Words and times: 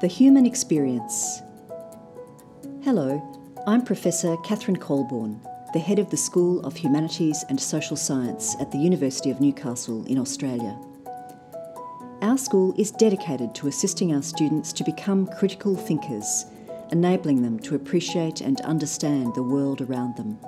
The 0.00 0.06
Human 0.06 0.46
Experience. 0.46 1.42
Hello, 2.82 3.20
I'm 3.66 3.82
Professor 3.84 4.34
Catharine 4.38 4.78
Coleborne, 4.78 5.38
the 5.74 5.78
head 5.78 5.98
of 5.98 6.08
the 6.08 6.16
School 6.16 6.64
of 6.64 6.74
Humanities 6.74 7.44
and 7.50 7.60
Social 7.60 7.98
Science 7.98 8.56
at 8.60 8.72
the 8.72 8.78
University 8.78 9.30
of 9.30 9.42
Newcastle 9.42 10.06
in 10.06 10.16
Australia. 10.16 10.74
Our 12.22 12.38
school 12.38 12.74
is 12.78 12.90
dedicated 12.90 13.54
to 13.56 13.68
assisting 13.68 14.14
our 14.14 14.22
students 14.22 14.72
to 14.72 14.84
become 14.84 15.26
critical 15.26 15.76
thinkers, 15.76 16.46
enabling 16.92 17.42
them 17.42 17.60
to 17.60 17.74
appreciate 17.74 18.40
and 18.40 18.58
understand 18.62 19.34
the 19.34 19.42
world 19.42 19.82
around 19.82 20.16
them. 20.16 20.38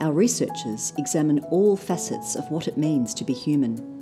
Our 0.00 0.12
researchers 0.12 0.92
examine 0.98 1.38
all 1.52 1.76
facets 1.76 2.34
of 2.34 2.50
what 2.50 2.66
it 2.66 2.76
means 2.76 3.14
to 3.14 3.24
be 3.24 3.32
human. 3.32 3.95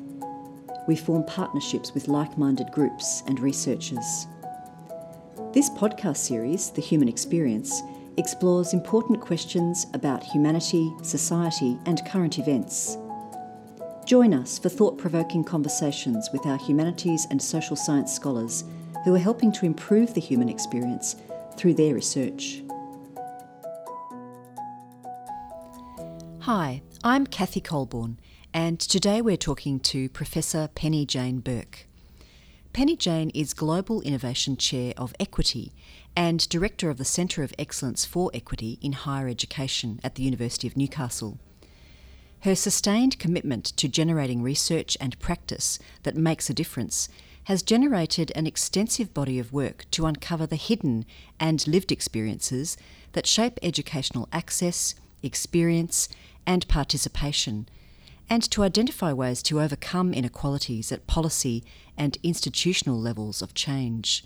We 0.87 0.96
form 0.96 1.25
partnerships 1.25 1.95
with 1.95 2.09
like 2.09 2.37
minded 2.37 2.71
groups 2.71 3.23
and 3.27 3.41
researchers. 3.41 4.27
This 5.52 5.70
podcast 5.70 6.19
series, 6.19 6.70
The 6.70 6.83
Human 6.83 7.09
Experience, 7.09 7.83
explores 8.16 8.74
important 8.74 9.20
questions 9.20 9.87
about 9.95 10.23
humanity, 10.23 10.93
society, 11.02 11.79
and 11.87 12.05
current 12.07 12.38
events. 12.38 12.98
Join 14.05 14.34
us 14.34 14.59
for 14.59 14.69
thought 14.69 14.98
provoking 14.98 15.43
conversations 15.43 16.29
with 16.33 16.45
our 16.45 16.59
humanities 16.59 17.27
and 17.30 17.41
social 17.41 17.77
science 17.77 18.12
scholars 18.12 18.65
who 19.05 19.15
are 19.15 19.19
helping 19.19 19.51
to 19.52 19.66
improve 19.66 20.12
the 20.12 20.21
human 20.21 20.48
experience 20.48 21.16
through 21.57 21.74
their 21.74 21.95
research. 21.95 22.62
Hi, 26.45 26.83
I'm 27.03 27.27
Kathy 27.27 27.62
Coleborne, 27.62 28.19
and 28.52 28.79
today 28.79 29.23
we're 29.23 29.39
talking 29.39 29.80
to 29.80 30.11
Professor 30.11 30.69
Penny 30.75 31.07
Jane 31.07 31.39
Burke. 31.39 31.87
Penny 32.75 32.97
Jane 32.97 33.30
is 33.30 33.55
Global 33.55 34.02
Innovation 34.02 34.59
Chair 34.59 34.93
of 34.99 35.15
Equity 35.19 35.73
and 36.15 36.46
Director 36.51 36.91
of 36.91 36.99
the 36.99 37.05
Centre 37.07 37.43
of 37.43 37.55
Excellence 37.59 38.05
for 38.05 38.30
Equity 38.35 38.79
in 38.83 38.93
Higher 38.93 39.27
Education 39.27 39.99
at 40.05 40.16
the 40.16 40.23
University 40.23 40.66
of 40.66 40.77
Newcastle. 40.77 41.38
Her 42.41 42.55
sustained 42.55 43.18
commitment 43.18 43.65
to 43.79 43.88
generating 43.88 44.43
research 44.43 44.99
and 45.01 45.18
practice 45.18 45.79
that 46.02 46.15
makes 46.15 46.51
a 46.51 46.55
difference 46.55 47.09
has 47.45 47.63
generated 47.63 48.30
an 48.35 48.46
extensive 48.46 49.15
body 49.15 49.38
of 49.38 49.55
work 49.55 49.87
to 49.93 50.05
uncover 50.05 50.46
the 50.46 50.57
hidden 50.57 51.07
and 51.40 51.66
lived 51.66 51.90
experiences 51.90 52.77
that 53.13 53.27
shape 53.27 53.59
educational 53.63 54.29
access, 54.30 54.95
experience, 55.25 56.09
and 56.47 56.67
participation 56.69 57.67
and 58.29 58.51
to 58.51 58.63
identify 58.63 59.13
ways 59.13 59.43
to 59.43 59.61
overcome 59.61 60.15
inequalities 60.15 60.91
at 60.91 61.07
policy 61.07 61.63
and 61.97 62.19
institutional 62.23 62.99
levels 62.99 63.43
of 63.43 63.55
change. 63.55 64.25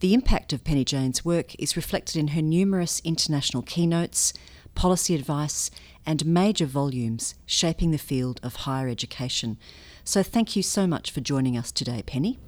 The 0.00 0.14
impact 0.14 0.52
of 0.52 0.64
Penny 0.64 0.84
Jane's 0.84 1.24
work 1.24 1.54
is 1.58 1.76
reflected 1.76 2.16
in 2.16 2.28
her 2.28 2.40
numerous 2.40 3.02
international 3.04 3.62
keynotes, 3.62 4.32
policy 4.74 5.14
advice, 5.14 5.70
and 6.06 6.24
major 6.24 6.64
volumes 6.64 7.34
shaping 7.44 7.90
the 7.90 7.98
field 7.98 8.40
of 8.42 8.56
higher 8.56 8.88
education. 8.88 9.58
So, 10.02 10.22
thank 10.22 10.56
you 10.56 10.62
so 10.62 10.86
much 10.86 11.10
for 11.10 11.20
joining 11.20 11.58
us 11.58 11.70
today, 11.70 12.02
Penny. 12.06 12.38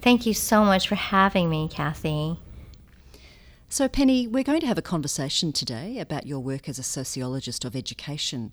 Thank 0.00 0.24
you 0.24 0.32
so 0.32 0.64
much 0.64 0.88
for 0.88 0.94
having 0.94 1.50
me, 1.50 1.68
Kathy. 1.70 2.38
So, 3.68 3.88
Penny, 3.88 4.28
we're 4.28 4.44
going 4.44 4.60
to 4.60 4.66
have 4.68 4.78
a 4.78 4.82
conversation 4.82 5.52
today 5.52 5.98
about 5.98 6.24
your 6.24 6.38
work 6.38 6.68
as 6.68 6.78
a 6.78 6.84
sociologist 6.84 7.64
of 7.64 7.74
education. 7.74 8.52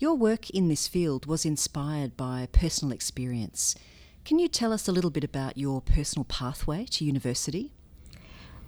Your 0.00 0.16
work 0.16 0.50
in 0.50 0.66
this 0.66 0.88
field 0.88 1.26
was 1.26 1.44
inspired 1.44 2.16
by 2.16 2.48
personal 2.50 2.92
experience. 2.92 3.76
Can 4.24 4.40
you 4.40 4.48
tell 4.48 4.72
us 4.72 4.88
a 4.88 4.92
little 4.92 5.10
bit 5.10 5.22
about 5.22 5.58
your 5.58 5.80
personal 5.80 6.24
pathway 6.24 6.86
to 6.86 7.04
university? 7.04 7.72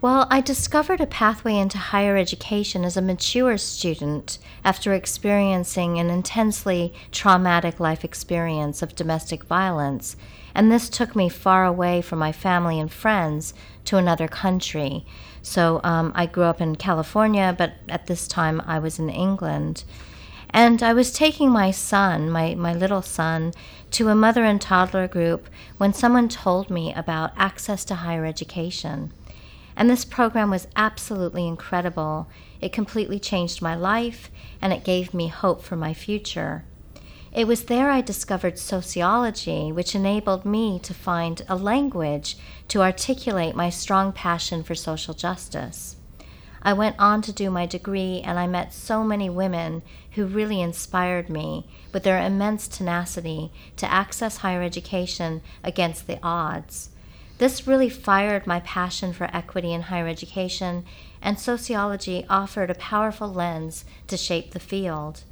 Well, 0.01 0.27
I 0.31 0.43
discovered 0.43 1.01
a 1.01 1.07
pathway 1.07 1.57
into 1.57 1.79
higher 1.79 2.17
education 2.17 2.85
as 2.85 2.97
a 2.97 3.03
mature 3.03 3.57
student 3.59 4.39
after 4.63 4.93
experiencing 4.93 5.99
an 5.99 6.09
intensely 6.09 6.93
traumatic 7.11 7.81
life 7.81 8.05
experience 8.05 8.81
of 8.83 8.95
domestic 8.95 9.45
violence, 9.45 10.15
and 10.55 10.71
this 10.71 10.89
took 10.89 11.17
me 11.17 11.29
far 11.29 11.65
away 11.65 12.01
from 12.01 12.19
my 12.19 12.33
family 12.33 12.79
and 12.79 12.93
friends 12.93 13.55
to 13.87 13.97
another 13.97 14.29
country. 14.29 15.07
So 15.45 15.83
um, 15.85 16.11
I 16.15 16.25
grew 16.25 16.45
up 16.45 16.61
in 16.63 16.75
California, 16.75 17.55
but 17.57 17.75
at 17.89 18.07
this 18.07 18.27
time 18.27 18.63
I 18.67 18.79
was 18.79 18.99
in 18.99 19.11
England. 19.11 19.85
And 20.49 20.83
I 20.83 20.95
was 20.95 21.13
taking 21.13 21.51
my 21.51 21.71
son, 21.71 22.31
my, 22.31 22.55
my 22.55 22.73
little 22.73 23.03
son, 23.03 23.53
to 23.91 24.09
a 24.09 24.15
mother 24.15 24.43
and 24.43 24.61
toddler 24.61 25.07
group 25.07 25.49
when 25.77 25.93
someone 25.93 26.29
told 26.31 26.71
me 26.71 26.95
about 26.95 27.33
access 27.37 27.85
to 27.87 27.97
higher 27.97 28.25
education. 28.25 29.13
And 29.77 29.91
this 29.91 30.05
program 30.05 30.51
was 30.51 30.67
absolutely 30.77 31.47
incredible. 31.47 32.27
It 32.63 32.73
completely 32.73 33.19
changed 33.19 33.61
my 33.61 33.75
life 33.75 34.31
and 34.63 34.73
it 34.73 34.83
gave 34.83 35.13
me 35.13 35.29
hope 35.29 35.63
for 35.63 35.77
my 35.77 35.93
future. 35.93 36.65
It 37.35 37.49
was 37.49 37.65
there 37.65 37.91
I 37.91 38.01
discovered 38.01 38.61
sociology, 38.61 39.73
which 39.73 39.97
enabled 39.97 40.45
me 40.45 40.79
to 40.79 40.95
find 40.95 41.43
a 41.49 41.57
language 41.57 42.37
to 42.69 42.81
articulate 42.81 43.57
my 43.57 43.71
strong 43.71 44.13
passion 44.13 44.63
for 44.63 44.77
social 44.77 45.15
justice. 45.15 45.97
I 46.63 46.75
went 46.75 46.95
on 46.97 47.23
to 47.23 47.33
do 47.33 47.51
my 47.51 47.67
degree, 47.67 48.23
and 48.25 48.39
I 48.39 48.47
met 48.47 48.73
so 48.73 49.03
many 49.03 49.29
women 49.29 49.83
who 50.13 50.27
really 50.27 50.61
inspired 50.61 51.29
me 51.29 51.67
with 51.93 52.05
their 52.05 52.25
immense 52.25 52.69
tenacity 52.69 53.51
to 53.79 53.93
access 53.93 54.37
higher 54.39 54.63
education 54.63 55.43
against 55.65 56.07
the 56.07 56.21
odds. 56.23 56.91
This 57.39 57.67
really 57.67 57.91
fired 57.91 58.47
my 58.47 58.61
passion 58.61 59.13
for 59.13 59.29
equity 59.35 59.73
in 59.73 59.83
higher 59.83 60.07
education, 60.07 60.85
and 61.21 61.37
sociology 61.37 62.25
offered 62.31 62.71
a 62.71 62.77
powerful 62.77 63.27
lens 63.27 63.85
to 64.07 64.17
shape 64.17 64.53
the 64.53 64.61
field. 64.61 65.25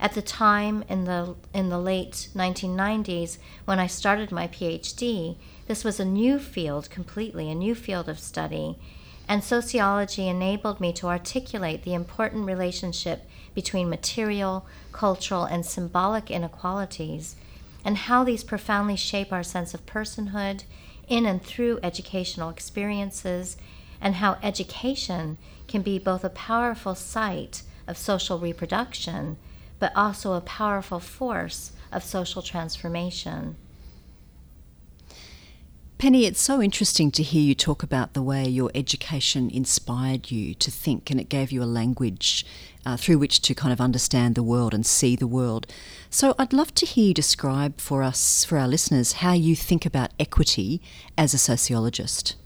At 0.00 0.14
the 0.14 0.22
time, 0.22 0.84
in 0.88 1.04
the, 1.04 1.34
in 1.52 1.70
the 1.70 1.78
late 1.78 2.28
1990s, 2.34 3.38
when 3.64 3.80
I 3.80 3.88
started 3.88 4.30
my 4.30 4.46
PhD, 4.46 5.36
this 5.66 5.82
was 5.82 5.98
a 5.98 6.04
new 6.04 6.38
field 6.38 6.88
completely, 6.88 7.50
a 7.50 7.54
new 7.54 7.74
field 7.74 8.08
of 8.08 8.20
study. 8.20 8.78
And 9.26 9.42
sociology 9.42 10.28
enabled 10.28 10.80
me 10.80 10.92
to 10.94 11.08
articulate 11.08 11.82
the 11.82 11.94
important 11.94 12.46
relationship 12.46 13.28
between 13.54 13.90
material, 13.90 14.66
cultural, 14.92 15.44
and 15.44 15.66
symbolic 15.66 16.30
inequalities, 16.30 17.34
and 17.84 17.96
how 17.96 18.22
these 18.22 18.44
profoundly 18.44 18.96
shape 18.96 19.32
our 19.32 19.42
sense 19.42 19.74
of 19.74 19.84
personhood 19.84 20.62
in 21.08 21.26
and 21.26 21.42
through 21.42 21.80
educational 21.82 22.50
experiences, 22.50 23.56
and 24.00 24.16
how 24.16 24.38
education 24.42 25.38
can 25.66 25.82
be 25.82 25.98
both 25.98 26.22
a 26.22 26.30
powerful 26.30 26.94
site 26.94 27.62
of 27.86 27.98
social 27.98 28.38
reproduction, 28.38 29.36
but 29.78 29.92
also 29.96 30.32
a 30.32 30.40
powerful 30.40 31.00
force 31.00 31.72
of 31.92 32.02
social 32.04 32.42
transformation. 32.42 33.56
Penny, 35.98 36.26
it's 36.26 36.40
so 36.40 36.62
interesting 36.62 37.10
to 37.10 37.24
hear 37.24 37.42
you 37.42 37.56
talk 37.56 37.82
about 37.82 38.12
the 38.14 38.22
way 38.22 38.46
your 38.46 38.70
education 38.72 39.50
inspired 39.50 40.30
you 40.30 40.54
to 40.54 40.70
think 40.70 41.10
and 41.10 41.18
it 41.18 41.28
gave 41.28 41.50
you 41.50 41.60
a 41.60 41.64
language 41.64 42.46
uh, 42.86 42.96
through 42.96 43.18
which 43.18 43.40
to 43.42 43.52
kind 43.52 43.72
of 43.72 43.80
understand 43.80 44.36
the 44.36 44.42
world 44.44 44.72
and 44.72 44.86
see 44.86 45.16
the 45.16 45.26
world. 45.26 45.66
So 46.08 46.36
I'd 46.38 46.52
love 46.52 46.72
to 46.76 46.86
hear 46.86 47.08
you 47.08 47.14
describe 47.14 47.80
for 47.80 48.04
us, 48.04 48.44
for 48.44 48.58
our 48.58 48.68
listeners, 48.68 49.14
how 49.14 49.32
you 49.32 49.56
think 49.56 49.84
about 49.84 50.12
equity 50.20 50.80
as 51.16 51.34
a 51.34 51.38
sociologist. 51.38 52.36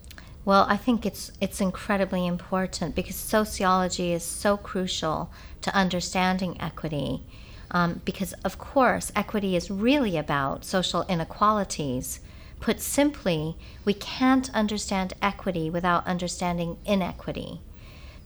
Well, 0.44 0.66
I 0.68 0.76
think 0.76 1.06
it's 1.06 1.30
it's 1.40 1.60
incredibly 1.60 2.26
important 2.26 2.94
because 2.94 3.16
sociology 3.16 4.12
is 4.12 4.24
so 4.24 4.56
crucial 4.56 5.30
to 5.62 5.74
understanding 5.74 6.60
equity. 6.60 7.24
Um, 7.70 8.02
because 8.04 8.32
of 8.44 8.58
course, 8.58 9.12
equity 9.16 9.56
is 9.56 9.70
really 9.70 10.16
about 10.16 10.64
social 10.64 11.04
inequalities 11.08 12.20
Put 12.62 12.80
simply, 12.80 13.56
we 13.84 13.92
can't 13.92 14.48
understand 14.54 15.14
equity 15.20 15.68
without 15.68 16.06
understanding 16.06 16.78
inequity. 16.84 17.60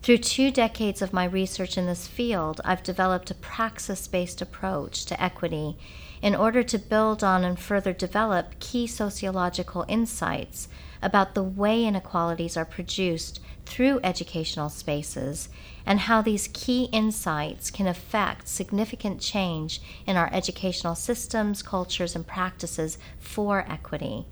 Through 0.03 0.19
two 0.19 0.51
decades 0.51 1.01
of 1.01 1.15
my 1.15 1.25
research 1.25 1.79
in 1.79 1.87
this 1.87 2.07
field, 2.07 2.61
I've 2.62 2.83
developed 2.83 3.31
a 3.31 3.35
praxis 3.35 4.07
based 4.07 4.43
approach 4.43 5.07
to 5.07 5.21
equity 5.21 5.79
in 6.21 6.35
order 6.35 6.62
to 6.65 6.79
build 6.79 7.25
on 7.25 7.45
and 7.45 7.59
further 7.59 7.95
develop 7.95 8.61
key 8.61 8.87
sociological 8.87 9.87
insights 9.89 10.69
about 11.03 11.35
the 11.35 11.43
way 11.43 11.85
inequalities 11.85 12.57
are 12.57 12.65
produced 12.65 13.41
through 13.65 14.01
educational 14.03 14.69
spaces 14.69 15.49
and 15.85 16.01
how 16.01 16.23
these 16.23 16.49
key 16.53 16.85
insights 16.93 17.71
can 17.71 17.87
affect 17.87 18.49
significant 18.49 19.21
change 19.21 19.81
in 20.07 20.17
our 20.17 20.29
educational 20.33 20.95
systems, 20.95 21.63
cultures, 21.63 22.17
and 22.17 22.27
practices 22.27 22.99
for 23.19 23.65
equity. 23.69 24.27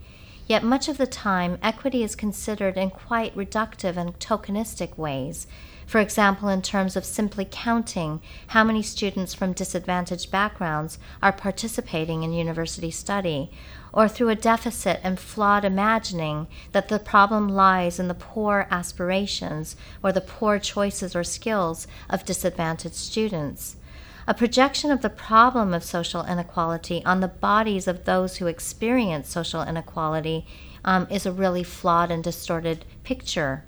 Yet 0.47 0.63
much 0.63 0.89
of 0.89 0.99
the 0.99 1.07
time, 1.07 1.59
equity 1.63 2.03
is 2.03 2.15
considered 2.15 2.77
in 2.77 2.91
quite 2.91 3.35
reductive 3.37 3.97
and 3.97 4.19
tokenistic 4.19 4.99
ways. 4.99 5.47
For 5.87 6.01
example, 6.01 6.49
in 6.49 6.63
terms 6.63 6.97
of 6.97 7.05
simply 7.05 7.47
counting 7.51 8.21
how 8.49 8.65
many 8.65 8.83
students 8.83 9.35
from 9.35 9.53
disadvantaged 9.53 10.31
backgrounds 10.31 10.99
are 11.23 11.33
participating 11.33 12.23
in 12.23 12.33
university 12.33 12.91
study, 12.91 13.51
or 13.93 14.09
through 14.09 14.31
a 14.31 14.35
deficit 14.35 15.01
and 15.03 15.21
flawed 15.21 15.65
imagining 15.65 16.49
that 16.73 16.89
the 16.89 16.99
problem 16.99 17.49
lies 17.49 17.99
in 17.99 18.09
the 18.09 18.15
poor 18.15 18.67
aspirations 18.71 19.77
or 20.03 20.13
the 20.13 20.21
poor 20.21 20.59
choices 20.59 21.15
or 21.15 21.23
skills 21.23 21.87
of 22.09 22.25
disadvantaged 22.25 22.95
students 22.95 23.77
a 24.27 24.35
projection 24.35 24.91
of 24.91 25.03
the 25.03 25.11
problem 25.11 25.75
of 25.75 25.85
social 25.85 26.25
inequality 26.25 27.05
on 27.05 27.21
the 27.21 27.29
bodies 27.29 27.87
of 27.87 28.05
those 28.05 28.37
who 28.37 28.47
experience 28.47 29.29
social 29.29 29.63
inequality 29.63 30.47
um, 30.85 31.07
is 31.11 31.27
a 31.27 31.33
really 31.33 31.63
flawed 31.63 32.11
and 32.11 32.25
distorted 32.25 32.85
picture. 33.03 33.65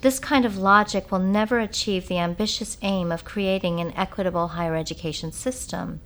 This 0.00 0.20
kind 0.20 0.44
of 0.44 0.56
logic 0.56 1.10
will 1.10 1.18
never 1.18 1.58
achieve 1.58 2.06
the 2.06 2.18
ambitious 2.18 2.78
aim 2.82 3.10
of 3.10 3.24
creating 3.24 3.80
an 3.80 3.92
equitable 3.96 4.48
higher 4.48 4.76
education 4.76 5.32
system. 5.32 6.00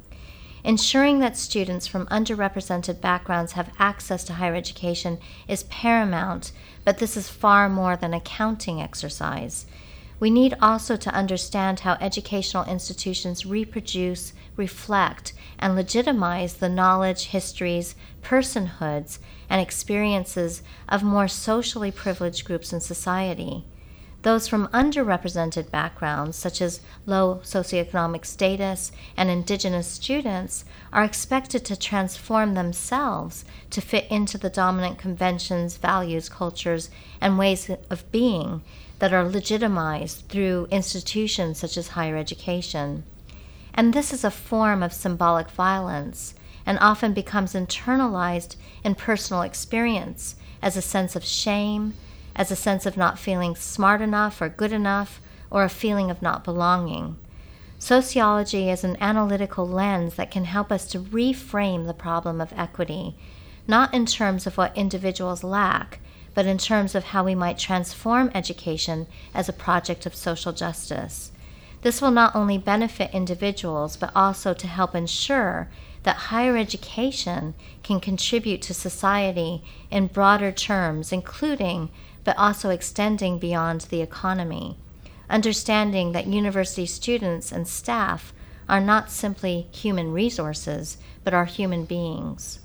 Ensuring 0.64 1.18
that 1.18 1.36
students 1.36 1.86
from 1.86 2.06
underrepresented 2.06 3.02
backgrounds 3.02 3.52
have 3.52 3.74
access 3.78 4.24
to 4.24 4.34
higher 4.34 4.54
education 4.54 5.18
is 5.46 5.64
paramount, 5.64 6.52
but 6.86 6.98
this 6.98 7.18
is 7.18 7.28
far 7.28 7.68
more 7.68 7.94
than 7.94 8.14
a 8.14 8.20
counting 8.20 8.80
exercise. 8.80 9.66
We 10.18 10.30
need 10.30 10.54
also 10.62 10.96
to 10.96 11.14
understand 11.14 11.80
how 11.80 11.98
educational 12.00 12.64
institutions 12.64 13.44
reproduce, 13.44 14.32
reflect, 14.56 15.34
and 15.58 15.74
legitimize 15.74 16.54
the 16.54 16.68
knowledge, 16.70 17.26
histories, 17.26 17.94
personhoods, 18.22 19.18
and 19.50 19.60
experiences 19.60 20.62
of 20.88 21.02
more 21.02 21.28
socially 21.28 21.90
privileged 21.90 22.46
groups 22.46 22.72
in 22.72 22.80
society. 22.80 23.66
Those 24.22 24.46
from 24.46 24.68
underrepresented 24.68 25.72
backgrounds, 25.72 26.36
such 26.36 26.62
as 26.62 26.80
low 27.06 27.40
socioeconomic 27.42 28.24
status 28.24 28.92
and 29.16 29.28
indigenous 29.28 29.88
students, 29.88 30.64
are 30.92 31.02
expected 31.02 31.64
to 31.64 31.76
transform 31.76 32.54
themselves 32.54 33.44
to 33.70 33.80
fit 33.80 34.06
into 34.10 34.38
the 34.38 34.48
dominant 34.48 34.98
conventions, 34.98 35.76
values, 35.76 36.28
cultures, 36.28 36.88
and 37.20 37.36
ways 37.36 37.68
of 37.90 38.10
being 38.12 38.62
that 39.00 39.12
are 39.12 39.28
legitimized 39.28 40.28
through 40.28 40.68
institutions 40.70 41.58
such 41.58 41.76
as 41.76 41.88
higher 41.88 42.16
education. 42.16 43.02
And 43.74 43.92
this 43.92 44.12
is 44.12 44.22
a 44.22 44.30
form 44.30 44.84
of 44.84 44.92
symbolic 44.92 45.50
violence 45.50 46.34
and 46.64 46.78
often 46.78 47.12
becomes 47.12 47.54
internalized 47.54 48.54
in 48.84 48.94
personal 48.94 49.42
experience 49.42 50.36
as 50.62 50.76
a 50.76 50.82
sense 50.82 51.16
of 51.16 51.24
shame, 51.24 51.94
as 52.34 52.50
a 52.50 52.56
sense 52.56 52.86
of 52.86 52.96
not 52.96 53.18
feeling 53.18 53.54
smart 53.54 54.00
enough 54.00 54.40
or 54.40 54.48
good 54.48 54.72
enough, 54.72 55.20
or 55.50 55.64
a 55.64 55.68
feeling 55.68 56.10
of 56.10 56.22
not 56.22 56.44
belonging. 56.44 57.16
Sociology 57.78 58.70
is 58.70 58.84
an 58.84 58.96
analytical 59.00 59.68
lens 59.68 60.14
that 60.14 60.30
can 60.30 60.44
help 60.44 60.72
us 60.72 60.86
to 60.86 61.00
reframe 61.00 61.86
the 61.86 61.92
problem 61.92 62.40
of 62.40 62.52
equity, 62.56 63.14
not 63.66 63.92
in 63.92 64.06
terms 64.06 64.46
of 64.46 64.56
what 64.56 64.76
individuals 64.76 65.44
lack, 65.44 65.98
but 66.34 66.46
in 66.46 66.58
terms 66.58 66.94
of 66.94 67.04
how 67.04 67.24
we 67.24 67.34
might 67.34 67.58
transform 67.58 68.30
education 68.34 69.06
as 69.34 69.48
a 69.48 69.52
project 69.52 70.06
of 70.06 70.14
social 70.14 70.52
justice. 70.52 71.32
This 71.82 72.00
will 72.00 72.12
not 72.12 72.34
only 72.34 72.56
benefit 72.56 73.10
individuals, 73.12 73.96
but 73.96 74.12
also 74.14 74.54
to 74.54 74.66
help 74.66 74.94
ensure 74.94 75.68
that 76.04 76.30
higher 76.30 76.56
education 76.56 77.54
can 77.82 78.00
contribute 78.00 78.62
to 78.62 78.74
society 78.74 79.62
in 79.90 80.06
broader 80.06 80.52
terms, 80.52 81.12
including 81.12 81.90
but 82.24 82.36
also 82.38 82.70
extending 82.70 83.38
beyond 83.38 83.82
the 83.82 84.00
economy. 84.00 84.76
Understanding 85.28 86.12
that 86.12 86.26
university 86.26 86.86
students 86.86 87.52
and 87.52 87.66
staff 87.66 88.32
are 88.68 88.80
not 88.80 89.10
simply 89.10 89.68
human 89.72 90.12
resources, 90.12 90.98
but 91.24 91.34
are 91.34 91.44
human 91.44 91.84
beings. 91.84 92.60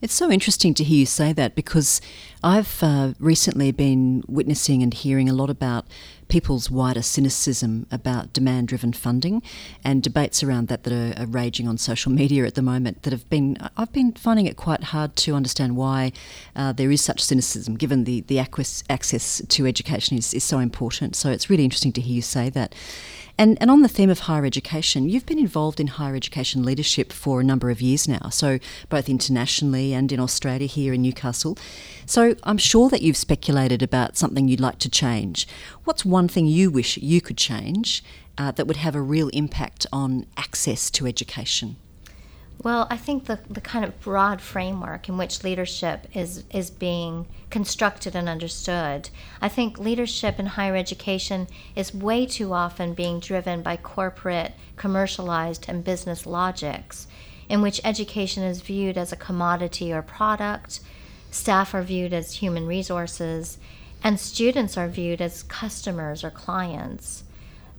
It's 0.00 0.14
so 0.14 0.30
interesting 0.30 0.74
to 0.74 0.84
hear 0.84 1.00
you 1.00 1.06
say 1.06 1.32
that 1.32 1.56
because 1.56 2.00
I've 2.44 2.80
uh, 2.84 3.14
recently 3.18 3.72
been 3.72 4.22
witnessing 4.28 4.80
and 4.80 4.94
hearing 4.94 5.28
a 5.28 5.32
lot 5.32 5.50
about 5.50 5.86
people's 6.28 6.70
wider 6.70 7.02
cynicism 7.02 7.84
about 7.90 8.32
demand 8.32 8.68
driven 8.68 8.92
funding 8.92 9.42
and 9.82 10.00
debates 10.00 10.40
around 10.44 10.68
that 10.68 10.84
that 10.84 10.92
are, 10.92 11.20
are, 11.20 11.26
raging 11.26 11.66
on 11.66 11.78
social 11.78 12.12
media 12.12 12.44
at 12.44 12.54
the 12.54 12.62
moment 12.62 13.02
that 13.02 13.12
have 13.12 13.28
been 13.28 13.56
I've 13.76 13.92
been 13.92 14.12
finding 14.12 14.46
it 14.46 14.56
quite 14.56 14.84
hard 14.84 15.16
to 15.16 15.34
understand 15.34 15.76
why 15.76 16.12
uh, 16.54 16.72
there 16.72 16.92
is 16.92 17.00
such 17.02 17.20
cynicism 17.24 17.74
given 17.74 18.04
the, 18.04 18.20
the 18.20 18.38
access 18.38 19.42
to 19.48 19.66
education 19.66 20.16
is, 20.16 20.32
is 20.32 20.44
so 20.44 20.60
important. 20.60 21.16
So 21.16 21.30
it's 21.30 21.50
really 21.50 21.64
interesting 21.64 21.92
to 21.94 22.00
hear 22.00 22.14
you 22.14 22.22
say 22.22 22.50
that 22.50 22.72
and, 23.38 23.56
and 23.60 23.70
on 23.70 23.82
the 23.82 23.88
theme 23.88 24.10
of 24.10 24.20
higher 24.20 24.44
education, 24.44 25.08
you've 25.08 25.24
been 25.24 25.38
involved 25.38 25.78
in 25.78 25.86
higher 25.86 26.16
education 26.16 26.64
leadership 26.64 27.12
for 27.12 27.40
a 27.40 27.44
number 27.44 27.70
of 27.70 27.80
years 27.80 28.08
now, 28.08 28.28
so 28.30 28.58
both 28.88 29.08
internationally 29.08 29.94
and 29.94 30.10
in 30.10 30.18
Australia 30.18 30.66
here 30.66 30.92
in 30.92 31.02
Newcastle. 31.02 31.56
So 32.04 32.34
I'm 32.42 32.58
sure 32.58 32.88
that 32.88 33.00
you've 33.00 33.16
speculated 33.16 33.82
about 33.82 34.16
something 34.16 34.48
you'd 34.48 34.60
like 34.60 34.78
to 34.80 34.90
change. 34.90 35.46
What's 35.84 36.04
one 36.04 36.26
thing 36.26 36.46
you 36.46 36.70
wish 36.70 36.98
you 36.98 37.20
could 37.20 37.38
change 37.38 38.02
uh, 38.36 38.50
that 38.52 38.66
would 38.66 38.76
have 38.76 38.94
a 38.94 39.02
real 39.02 39.28
impact 39.28 39.86
on 39.92 40.26
access 40.36 40.90
to 40.90 41.06
education? 41.06 41.76
Well, 42.64 42.88
I 42.90 42.96
think 42.96 43.26
the, 43.26 43.38
the 43.48 43.60
kind 43.60 43.84
of 43.84 44.00
broad 44.00 44.40
framework 44.40 45.08
in 45.08 45.16
which 45.16 45.44
leadership 45.44 46.08
is, 46.12 46.42
is 46.52 46.70
being 46.70 47.26
constructed 47.50 48.16
and 48.16 48.28
understood, 48.28 49.10
I 49.40 49.48
think 49.48 49.78
leadership 49.78 50.40
in 50.40 50.46
higher 50.46 50.74
education 50.74 51.46
is 51.76 51.94
way 51.94 52.26
too 52.26 52.52
often 52.52 52.94
being 52.94 53.20
driven 53.20 53.62
by 53.62 53.76
corporate, 53.76 54.54
commercialized, 54.76 55.66
and 55.68 55.84
business 55.84 56.26
logics, 56.26 57.06
in 57.48 57.62
which 57.62 57.80
education 57.84 58.42
is 58.42 58.60
viewed 58.60 58.98
as 58.98 59.12
a 59.12 59.16
commodity 59.16 59.92
or 59.92 60.02
product, 60.02 60.80
staff 61.30 61.74
are 61.74 61.82
viewed 61.82 62.12
as 62.12 62.34
human 62.34 62.66
resources, 62.66 63.58
and 64.02 64.18
students 64.18 64.76
are 64.76 64.88
viewed 64.88 65.20
as 65.20 65.44
customers 65.44 66.24
or 66.24 66.30
clients. 66.30 67.22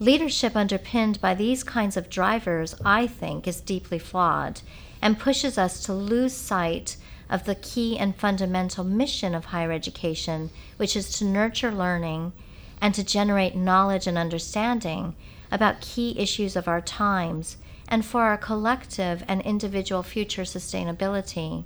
Leadership 0.01 0.55
underpinned 0.55 1.19
by 1.19 1.33
these 1.35 1.61
kinds 1.61 1.97
of 1.97 2.09
drivers, 2.09 2.73
I 2.85 3.05
think, 3.05 3.45
is 3.45 3.59
deeply 3.59 3.99
flawed 3.99 4.61
and 5.01 5.19
pushes 5.19 5.57
us 5.57 5.83
to 5.83 5.93
lose 5.93 6.33
sight 6.33 6.95
of 7.29 7.43
the 7.43 7.55
key 7.55 7.99
and 7.99 8.15
fundamental 8.15 8.85
mission 8.85 9.35
of 9.35 9.45
higher 9.45 9.73
education, 9.73 10.51
which 10.77 10.95
is 10.95 11.11
to 11.17 11.25
nurture 11.25 11.71
learning 11.71 12.31
and 12.79 12.95
to 12.95 13.03
generate 13.03 13.57
knowledge 13.57 14.07
and 14.07 14.17
understanding 14.17 15.15
about 15.51 15.81
key 15.81 16.17
issues 16.17 16.55
of 16.55 16.69
our 16.69 16.79
times 16.79 17.57
and 17.89 18.05
for 18.05 18.21
our 18.21 18.37
collective 18.37 19.25
and 19.27 19.41
individual 19.41 20.01
future 20.01 20.43
sustainability. 20.43 21.65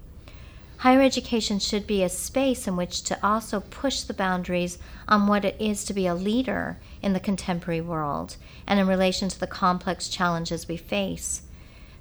Higher 0.83 1.01
education 1.01 1.59
should 1.59 1.87
be 1.87 2.03
a 2.03 2.09
space 2.09 2.67
in 2.67 2.75
which 2.75 3.03
to 3.03 3.17
also 3.25 3.61
push 3.61 4.01
the 4.01 4.13
boundaries 4.13 4.79
on 5.07 5.27
what 5.27 5.45
it 5.45 5.55
is 5.57 5.85
to 5.85 5.93
be 5.93 6.07
a 6.07 6.13
leader 6.13 6.77
in 7.01 7.13
the 7.13 7.21
contemporary 7.21 7.79
world 7.79 8.35
and 8.67 8.81
in 8.81 8.85
relation 8.85 9.29
to 9.29 9.39
the 9.39 9.47
complex 9.47 10.09
challenges 10.09 10.67
we 10.67 10.75
face. 10.75 11.43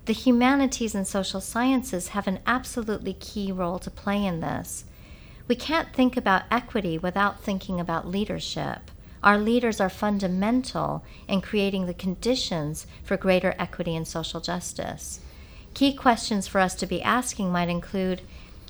The 0.07 0.13
humanities 0.13 0.97
and 0.97 1.07
social 1.07 1.41
sciences 1.41 2.09
have 2.09 2.27
an 2.27 2.41
absolutely 2.45 3.13
key 3.13 3.53
role 3.53 3.79
to 3.79 3.89
play 3.89 4.27
in 4.27 4.41
this. 4.41 4.85
We 5.47 5.55
can't 5.55 5.93
think 5.93 6.17
about 6.17 6.51
equity 6.51 6.99
without 6.99 7.41
thinking 7.41 7.79
about 7.79 8.09
leadership. 8.09 8.91
Our 9.23 9.39
leaders 9.39 9.81
are 9.81 9.91
fundamental 9.91 11.05
in 11.29 11.41
creating 11.41 11.87
the 11.87 11.95
conditions 11.95 12.89
for 13.05 13.17
greater 13.17 13.55
equity 13.61 13.95
and 13.95 14.09
social 14.09 14.41
justice. 14.41 15.21
Key 15.75 15.95
questions 15.95 16.49
for 16.49 16.61
us 16.61 16.75
to 16.75 16.87
be 16.87 17.01
asking 17.01 17.53
might 17.53 17.69
include 17.69 18.23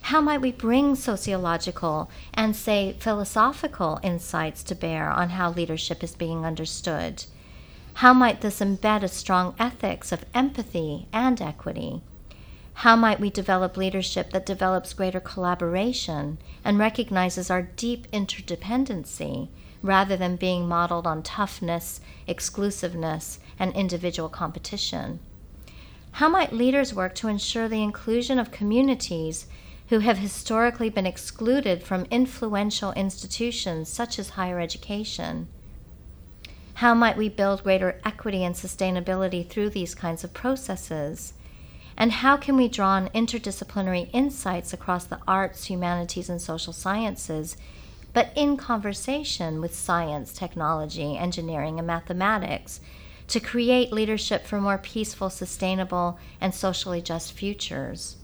how 0.02 0.20
might 0.20 0.40
we 0.40 0.50
bring 0.50 0.96
sociological 0.96 2.10
and, 2.34 2.56
say, 2.56 2.96
philosophical 2.98 4.00
insights 4.02 4.64
to 4.64 4.74
bear 4.74 5.08
on 5.08 5.30
how 5.30 5.50
leadership 5.50 6.02
is 6.02 6.16
being 6.16 6.44
understood? 6.44 7.24
How 7.94 8.12
might 8.12 8.40
this 8.40 8.58
embed 8.58 9.04
a 9.04 9.08
strong 9.08 9.54
ethics 9.60 10.10
of 10.10 10.24
empathy 10.34 11.06
and 11.12 11.40
equity? 11.40 12.02
How 12.74 12.96
might 12.96 13.20
we 13.20 13.30
develop 13.30 13.76
leadership 13.76 14.30
that 14.32 14.44
develops 14.44 14.92
greater 14.92 15.20
collaboration 15.20 16.38
and 16.64 16.78
recognizes 16.78 17.48
our 17.48 17.62
deep 17.62 18.10
interdependency 18.10 19.50
rather 19.82 20.16
than 20.16 20.36
being 20.36 20.66
modeled 20.66 21.06
on 21.06 21.22
toughness, 21.22 22.00
exclusiveness, 22.26 23.38
and 23.56 23.72
individual 23.74 24.28
competition? 24.28 25.20
How 26.12 26.28
might 26.28 26.52
leaders 26.52 26.92
work 26.92 27.14
to 27.16 27.28
ensure 27.28 27.68
the 27.68 27.82
inclusion 27.82 28.38
of 28.38 28.50
communities 28.50 29.46
who 29.92 29.98
have 29.98 30.16
historically 30.16 30.88
been 30.88 31.04
excluded 31.04 31.82
from 31.82 32.06
influential 32.10 32.92
institutions 32.92 33.90
such 33.90 34.18
as 34.18 34.30
higher 34.30 34.58
education. 34.58 35.46
How 36.76 36.94
might 36.94 37.18
we 37.18 37.28
build 37.28 37.62
greater 37.62 38.00
equity 38.02 38.42
and 38.42 38.54
sustainability 38.54 39.46
through 39.46 39.68
these 39.68 39.94
kinds 39.94 40.24
of 40.24 40.32
processes? 40.32 41.34
And 41.94 42.10
how 42.10 42.38
can 42.38 42.56
we 42.56 42.68
draw 42.68 42.92
on 42.92 43.10
interdisciplinary 43.10 44.08
insights 44.14 44.72
across 44.72 45.04
the 45.04 45.20
arts, 45.28 45.66
humanities, 45.66 46.30
and 46.30 46.40
social 46.40 46.72
sciences, 46.72 47.58
but 48.14 48.32
in 48.34 48.56
conversation 48.56 49.60
with 49.60 49.74
science, 49.74 50.32
technology, 50.32 51.18
engineering, 51.18 51.76
and 51.76 51.86
mathematics 51.86 52.80
to 53.28 53.40
create 53.40 53.92
leadership 53.92 54.46
for 54.46 54.58
more 54.58 54.78
peaceful, 54.78 55.28
sustainable, 55.28 56.18
and 56.40 56.54
socially 56.54 57.02
just 57.02 57.34
futures? 57.34 58.16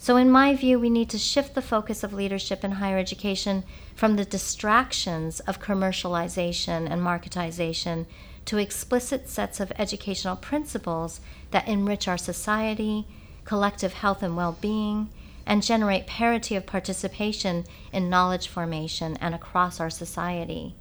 So, 0.00 0.16
in 0.16 0.30
my 0.30 0.54
view, 0.54 0.78
we 0.78 0.90
need 0.90 1.10
to 1.10 1.18
shift 1.18 1.54
the 1.54 1.62
focus 1.62 2.04
of 2.04 2.12
leadership 2.12 2.62
in 2.62 2.72
higher 2.72 2.98
education 2.98 3.64
from 3.96 4.14
the 4.14 4.24
distractions 4.24 5.40
of 5.40 5.60
commercialization 5.60 6.88
and 6.88 7.02
marketization 7.02 8.06
to 8.44 8.58
explicit 8.58 9.28
sets 9.28 9.58
of 9.58 9.72
educational 9.76 10.36
principles 10.36 11.20
that 11.50 11.66
enrich 11.66 12.06
our 12.06 12.16
society, 12.16 13.06
collective 13.44 13.94
health 13.94 14.22
and 14.22 14.36
well 14.36 14.56
being, 14.60 15.10
and 15.44 15.64
generate 15.64 16.06
parity 16.06 16.54
of 16.54 16.64
participation 16.64 17.64
in 17.92 18.08
knowledge 18.08 18.46
formation 18.46 19.16
and 19.20 19.34
across 19.34 19.80
our 19.80 19.90
society. 19.90 20.76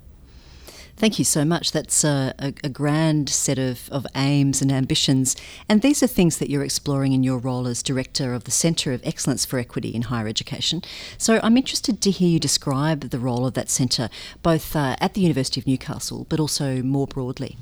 Thank 0.97 1.19
you 1.19 1.25
so 1.25 1.45
much. 1.45 1.73
That's 1.73 2.03
a, 2.03 2.33
a, 2.39 2.53
a, 2.63 2.69
grand 2.69 3.29
set 3.29 3.59
of, 3.59 3.87
of 3.91 4.07
aims 4.15 4.63
and 4.63 4.71
ambitions. 4.71 5.35
And 5.69 5.83
these 5.83 6.01
are 6.01 6.07
things 6.07 6.39
that 6.39 6.49
you're 6.49 6.63
exploring 6.63 7.13
in 7.13 7.21
your 7.21 7.37
role 7.37 7.67
as 7.67 7.83
Director 7.83 8.33
of 8.33 8.45
the 8.45 8.51
Centre 8.51 8.93
of 8.93 9.05
Excellence 9.05 9.45
for 9.45 9.59
Equity 9.59 9.93
in 9.93 10.03
Higher 10.03 10.27
Education. 10.27 10.81
So 11.19 11.39
I'm 11.43 11.55
interested 11.55 12.01
to 12.01 12.09
hear 12.09 12.29
you 12.29 12.39
describe 12.39 13.11
the 13.11 13.19
role 13.19 13.45
of 13.45 13.53
that 13.53 13.69
centre, 13.69 14.09
both 14.41 14.75
uh, 14.75 14.95
at 14.99 15.13
the 15.13 15.21
University 15.21 15.61
of 15.61 15.67
Newcastle, 15.67 16.25
but 16.29 16.39
also 16.39 16.81
more 16.81 17.05
broadly. 17.05 17.57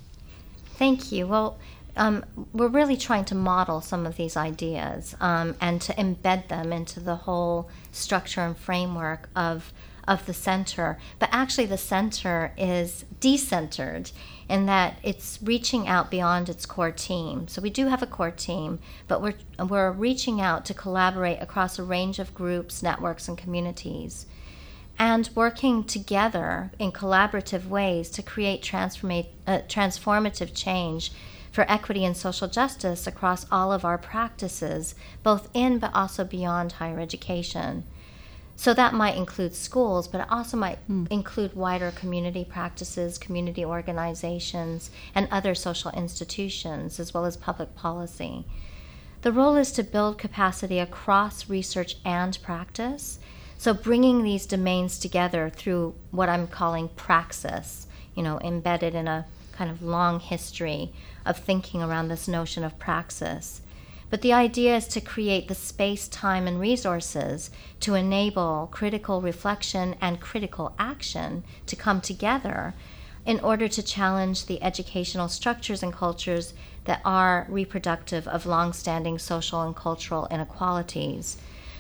Thank 0.78 1.12
you. 1.12 1.28
Well, 1.28 1.58
um, 1.98 2.24
we're 2.54 2.70
really 2.70 2.96
trying 2.96 3.26
to 3.26 3.36
model 3.36 3.82
some 3.82 4.06
of 4.06 4.16
these 4.16 4.38
ideas 4.38 5.14
um, 5.20 5.56
and 5.60 5.82
to 5.82 5.94
embed 5.96 6.48
them 6.48 6.72
into 6.72 7.02
the 7.02 7.16
whole 7.16 7.70
structure 7.92 8.42
and 8.42 8.58
framework 8.58 9.30
of 9.36 9.74
of 10.08 10.26
the 10.26 10.34
center. 10.34 10.98
But 11.20 11.30
actually, 11.32 11.66
the 11.66 11.78
center 11.78 12.54
is 12.58 13.06
decentered 13.20 14.12
in 14.48 14.66
that 14.68 15.00
it's 15.04 15.40
reaching 15.42 15.88
out 15.88 16.12
beyond 16.12 16.50
its 16.50 16.66
core 16.66 16.92
team. 16.92 17.48
So 17.48 17.62
we 17.62 17.70
do 17.70 17.88
have 17.88 18.04
a 18.04 18.08
core 18.08 18.32
team, 18.32 18.80
but 19.08 19.22
we're, 19.22 19.36
we're 19.68 19.92
reaching 19.92 20.40
out 20.40 20.66
to 20.66 20.74
collaborate 20.74 21.42
across 21.42 21.80
a 21.80 21.84
range 21.84 22.20
of 22.20 22.36
groups, 22.36 22.84
networks, 22.84 23.28
and 23.28 23.38
communities. 23.38 24.26
And 24.98 25.30
working 25.36 25.84
together 25.84 26.72
in 26.80 26.92
collaborative 26.92 27.68
ways 27.68 28.10
to 28.12 28.24
create 28.24 28.62
transforma- 28.62 29.28
uh, 29.46 29.60
transformative 29.68 30.52
change 30.54 31.12
for 31.52 31.70
equity 31.70 32.06
and 32.06 32.16
social 32.16 32.48
justice 32.48 33.08
across 33.08 33.46
all 33.52 33.72
of 33.72 33.84
our 33.84 33.98
practices, 33.98 34.94
both 35.24 35.50
in 35.54 35.80
but 35.80 35.92
also 35.94 36.24
beyond 36.24 36.74
higher 36.74 37.00
education. 37.00 37.86
So 38.58 38.74
that 38.74 38.94
might 38.94 39.18
include 39.18 39.54
schools, 39.54 40.08
but 40.08 40.22
it 40.22 40.32
also 40.32 40.58
might 40.58 40.80
mm. 40.90 41.08
include 41.12 41.56
wider 41.56 41.92
community 41.92 42.46
practices, 42.46 43.18
community 43.18 43.66
organizations, 43.66 44.90
and 45.14 45.28
other 45.30 45.54
social 45.54 45.92
institutions, 45.92 47.00
as 47.00 47.14
well 47.14 47.26
as 47.26 47.38
public 47.38 47.76
policy. 47.76 48.46
The 49.22 49.32
role 49.32 49.56
is 49.56 49.72
to 49.74 49.84
build 49.84 50.18
capacity 50.18 50.80
across 50.80 51.50
research 51.50 51.98
and 52.06 52.38
practice. 52.42 53.20
So 53.58 53.74
bringing 53.74 54.24
these 54.24 54.46
domains 54.46 55.00
together 55.00 55.50
through 55.50 55.96
what 56.12 56.30
I'm 56.30 56.48
calling 56.48 56.90
praxis, 56.90 57.88
you 58.14 58.24
know, 58.24 58.40
embedded 58.40 58.96
in 58.96 59.08
a 59.08 59.26
kind 59.52 59.72
of 59.72 59.82
long 59.82 60.20
history 60.20 60.92
of 61.26 61.38
thinking 61.38 61.82
around 61.82 62.08
this 62.08 62.28
notion 62.28 62.64
of 62.64 62.78
praxis. 62.78 63.62
But 64.10 64.22
the 64.22 64.34
idea 64.34 64.76
is 64.76 64.88
to 64.90 65.02
create 65.02 65.48
the 65.48 65.56
space, 65.56 66.08
time, 66.08 66.48
and 66.48 66.60
resources 66.60 67.50
to 67.80 67.96
enable 67.96 68.70
critical 68.72 69.22
reflection 69.22 69.96
and 70.00 70.22
critical 70.22 70.76
action 70.78 71.44
to 71.66 71.76
come 71.76 72.02
together 72.02 72.74
in 73.26 73.40
order 73.40 73.68
to 73.68 73.82
challenge 73.82 74.46
the 74.46 74.62
educational 74.62 75.28
structures 75.28 75.82
and 75.82 75.92
cultures 75.92 76.54
that 76.86 77.02
are 77.04 77.48
reproductive 77.50 78.28
of 78.28 78.46
long-standing 78.46 79.18
social 79.18 79.64
and 79.64 79.76
cultural 79.76 80.28
inequalities. 80.30 81.38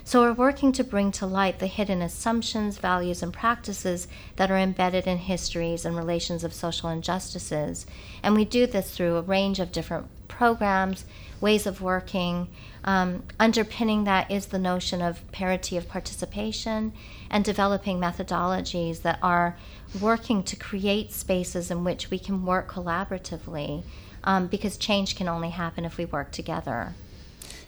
So 0.08 0.22
we're 0.22 0.34
working 0.34 0.72
to 0.74 0.84
bring 0.84 1.12
to 1.14 1.26
light 1.26 1.58
the 1.58 1.66
hidden 1.66 2.04
assumptions, 2.04 2.78
values, 2.78 3.24
and 3.24 3.34
practices 3.34 4.08
that 4.36 4.52
are 4.52 4.58
embedded 4.58 5.08
in 5.08 5.18
histories 5.18 5.84
and 5.84 5.98
relations 5.98 6.44
of 6.44 6.54
social 6.54 6.90
injustices. 6.90 7.88
And 8.22 8.36
we 8.36 8.46
do 8.46 8.68
this 8.68 8.96
through 8.96 9.16
a 9.16 9.24
range 9.24 9.60
of 9.60 9.72
different 9.72 10.06
programs, 10.28 11.06
ways 11.42 11.66
of 11.66 11.82
working. 11.82 12.50
Um, 12.84 13.24
underpinning 13.40 14.04
that 14.04 14.30
is 14.30 14.46
the 14.46 14.60
notion 14.60 15.02
of 15.02 15.32
parity 15.32 15.76
of 15.76 15.90
participation 15.90 16.94
and 17.32 17.44
developing 17.44 18.00
methodologies 18.00 19.02
that 19.02 19.18
are 19.24 19.58
working 20.00 20.44
to 20.44 20.56
create 20.56 21.14
spaces 21.14 21.72
in 21.72 21.84
which 21.84 22.12
we 22.12 22.20
can 22.20 22.46
work 22.46 22.72
collaboratively 22.72 23.82
um, 24.24 24.46
because 24.46 24.78
change 24.78 25.16
can 25.16 25.28
only 25.28 25.50
happen 25.50 25.84
if 25.84 25.98
we 25.98 26.06
work 26.06 26.32
together. 26.32 26.94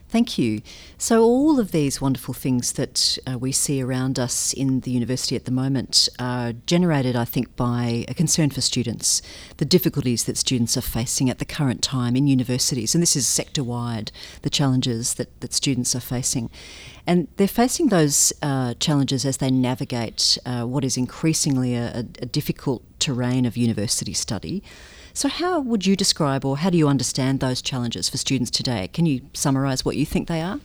Thank 0.09 0.37
you. 0.37 0.61
So, 0.97 1.21
all 1.21 1.59
of 1.59 1.71
these 1.71 1.99
wonderful 1.99 2.33
things 2.33 2.73
that 2.73 3.17
uh, 3.29 3.37
we 3.37 3.51
see 3.51 3.81
around 3.81 4.17
us 4.17 4.53
in 4.53 4.79
the 4.79 4.91
university 4.91 5.35
at 5.35 5.43
the 5.43 5.51
moment 5.51 6.07
are 6.17 6.53
generated, 6.53 7.17
I 7.17 7.25
think, 7.25 7.53
by 7.57 8.05
a 8.07 8.13
concern 8.13 8.49
for 8.49 8.61
students, 8.61 9.21
the 9.57 9.65
difficulties 9.65 10.23
that 10.23 10.37
students 10.37 10.77
are 10.77 10.81
facing 10.81 11.29
at 11.29 11.39
the 11.39 11.45
current 11.45 11.81
time 11.81 12.15
in 12.15 12.25
universities. 12.25 12.95
And 12.95 13.01
this 13.01 13.17
is 13.17 13.27
sector 13.27 13.65
wide, 13.65 14.13
the 14.43 14.49
challenges 14.49 15.15
that, 15.15 15.41
that 15.41 15.53
students 15.53 15.93
are 15.93 15.99
facing. 15.99 16.49
And 17.05 17.27
they're 17.35 17.47
facing 17.47 17.87
those 17.87 18.31
uh, 18.41 18.75
challenges 18.75 19.25
as 19.25 19.37
they 19.37 19.51
navigate 19.51 20.37
uh, 20.45 20.63
what 20.63 20.85
is 20.85 20.95
increasingly 20.95 21.75
a, 21.75 21.99
a 21.99 22.25
difficult 22.25 22.81
terrain 22.99 23.45
of 23.45 23.57
university 23.57 24.13
study. 24.13 24.63
So, 25.17 25.29
how 25.29 25.59
would 25.59 25.87
you 25.87 25.95
describe 25.95 26.45
or 26.45 26.59
how 26.59 26.69
do 26.69 26.77
you 26.77 26.87
understand 26.87 27.39
those 27.39 27.59
challenges 27.59 28.07
for 28.07 28.17
students 28.17 28.51
today? 28.51 28.87
Can 28.93 29.07
you 29.07 29.21
summarise 29.33 29.83
what 29.83 29.95
you 29.95 30.05
think 30.05 30.27
they 30.27 30.43
are? 30.43 30.59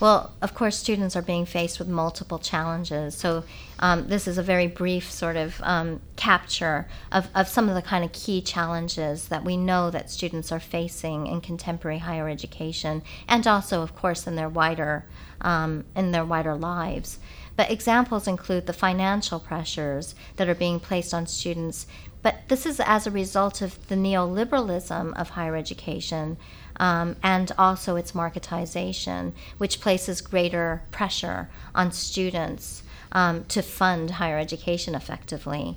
Well, 0.00 0.32
of 0.42 0.56
course, 0.56 0.76
students 0.76 1.14
are 1.14 1.22
being 1.22 1.46
faced 1.46 1.78
with 1.78 1.86
multiple 1.86 2.40
challenges. 2.40 3.14
So, 3.14 3.44
um, 3.78 4.08
this 4.08 4.26
is 4.26 4.38
a 4.38 4.42
very 4.42 4.66
brief 4.66 5.08
sort 5.08 5.36
of 5.36 5.60
um, 5.62 6.00
capture 6.16 6.88
of, 7.12 7.28
of 7.32 7.46
some 7.46 7.68
of 7.68 7.76
the 7.76 7.82
kind 7.82 8.04
of 8.04 8.10
key 8.10 8.40
challenges 8.40 9.28
that 9.28 9.44
we 9.44 9.56
know 9.56 9.88
that 9.92 10.10
students 10.10 10.50
are 10.50 10.58
facing 10.58 11.28
in 11.28 11.40
contemporary 11.40 11.98
higher 11.98 12.28
education, 12.28 13.04
and 13.28 13.46
also, 13.46 13.82
of 13.82 13.94
course, 13.94 14.26
in 14.26 14.34
their 14.34 14.48
wider 14.48 15.04
um, 15.42 15.84
in 15.94 16.10
their 16.10 16.24
wider 16.24 16.56
lives. 16.56 17.20
But 17.54 17.70
examples 17.70 18.26
include 18.26 18.66
the 18.66 18.72
financial 18.72 19.38
pressures 19.38 20.14
that 20.36 20.48
are 20.48 20.54
being 20.54 20.80
placed 20.80 21.12
on 21.12 21.26
students 21.26 21.86
but 22.22 22.48
this 22.48 22.66
is 22.66 22.80
as 22.80 23.06
a 23.06 23.10
result 23.10 23.60
of 23.62 23.88
the 23.88 23.94
neoliberalism 23.94 25.12
of 25.14 25.30
higher 25.30 25.56
education 25.56 26.36
um, 26.76 27.16
and 27.22 27.52
also 27.58 27.96
its 27.96 28.12
marketization, 28.12 29.32
which 29.58 29.80
places 29.80 30.20
greater 30.20 30.82
pressure 30.90 31.48
on 31.74 31.92
students 31.92 32.82
um, 33.12 33.44
to 33.44 33.62
fund 33.62 34.12
higher 34.12 34.38
education 34.38 34.94
effectively. 34.94 35.76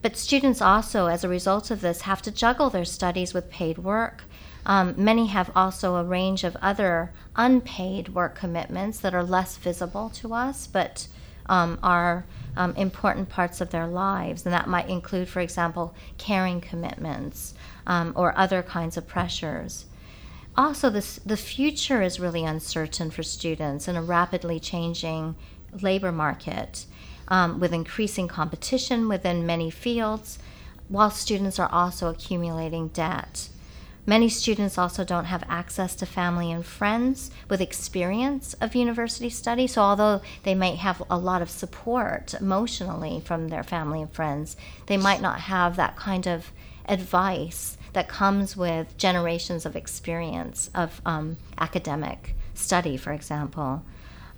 But 0.00 0.16
students 0.16 0.60
also, 0.60 1.06
as 1.06 1.22
a 1.22 1.28
result 1.28 1.70
of 1.70 1.80
this, 1.80 2.02
have 2.02 2.22
to 2.22 2.32
juggle 2.32 2.70
their 2.70 2.84
studies 2.84 3.32
with 3.32 3.50
paid 3.50 3.78
work. 3.78 4.24
Um, 4.66 4.94
many 4.96 5.26
have 5.28 5.50
also 5.54 5.96
a 5.96 6.04
range 6.04 6.42
of 6.42 6.56
other 6.60 7.12
unpaid 7.36 8.10
work 8.10 8.34
commitments 8.34 8.98
that 9.00 9.14
are 9.14 9.22
less 9.22 9.56
visible 9.56 10.10
to 10.10 10.34
us, 10.34 10.66
but 10.66 11.06
um, 11.46 11.78
are 11.82 12.24
um, 12.56 12.74
important 12.76 13.28
parts 13.28 13.60
of 13.60 13.70
their 13.70 13.86
lives. 13.86 14.44
And 14.44 14.52
that 14.52 14.68
might 14.68 14.88
include, 14.88 15.28
for 15.28 15.40
example, 15.40 15.94
caring 16.18 16.60
commitments 16.60 17.54
um, 17.86 18.12
or 18.16 18.36
other 18.36 18.62
kinds 18.62 18.96
of 18.96 19.08
pressures. 19.08 19.86
Also, 20.56 20.90
this, 20.90 21.16
the 21.24 21.36
future 21.36 22.02
is 22.02 22.20
really 22.20 22.44
uncertain 22.44 23.10
for 23.10 23.22
students 23.22 23.88
in 23.88 23.96
a 23.96 24.02
rapidly 24.02 24.60
changing 24.60 25.34
labor 25.80 26.12
market 26.12 26.84
um, 27.28 27.58
with 27.58 27.72
increasing 27.72 28.28
competition 28.28 29.08
within 29.08 29.46
many 29.46 29.70
fields, 29.70 30.38
while 30.88 31.10
students 31.10 31.58
are 31.58 31.70
also 31.72 32.08
accumulating 32.08 32.88
debt. 32.88 33.48
Many 34.04 34.28
students 34.28 34.78
also 34.78 35.04
don't 35.04 35.26
have 35.26 35.44
access 35.48 35.94
to 35.96 36.06
family 36.06 36.50
and 36.50 36.66
friends 36.66 37.30
with 37.48 37.60
experience 37.60 38.54
of 38.54 38.74
university 38.74 39.30
study. 39.30 39.68
So, 39.68 39.80
although 39.80 40.22
they 40.42 40.56
might 40.56 40.78
have 40.78 41.02
a 41.08 41.16
lot 41.16 41.40
of 41.40 41.48
support 41.48 42.34
emotionally 42.34 43.22
from 43.24 43.48
their 43.48 43.62
family 43.62 44.02
and 44.02 44.12
friends, 44.12 44.56
they 44.86 44.96
might 44.96 45.20
not 45.20 45.42
have 45.42 45.76
that 45.76 45.96
kind 45.96 46.26
of 46.26 46.50
advice 46.86 47.78
that 47.92 48.08
comes 48.08 48.56
with 48.56 48.96
generations 48.96 49.64
of 49.64 49.76
experience 49.76 50.68
of 50.74 51.00
um, 51.06 51.36
academic 51.58 52.34
study, 52.54 52.96
for 52.96 53.12
example. 53.12 53.84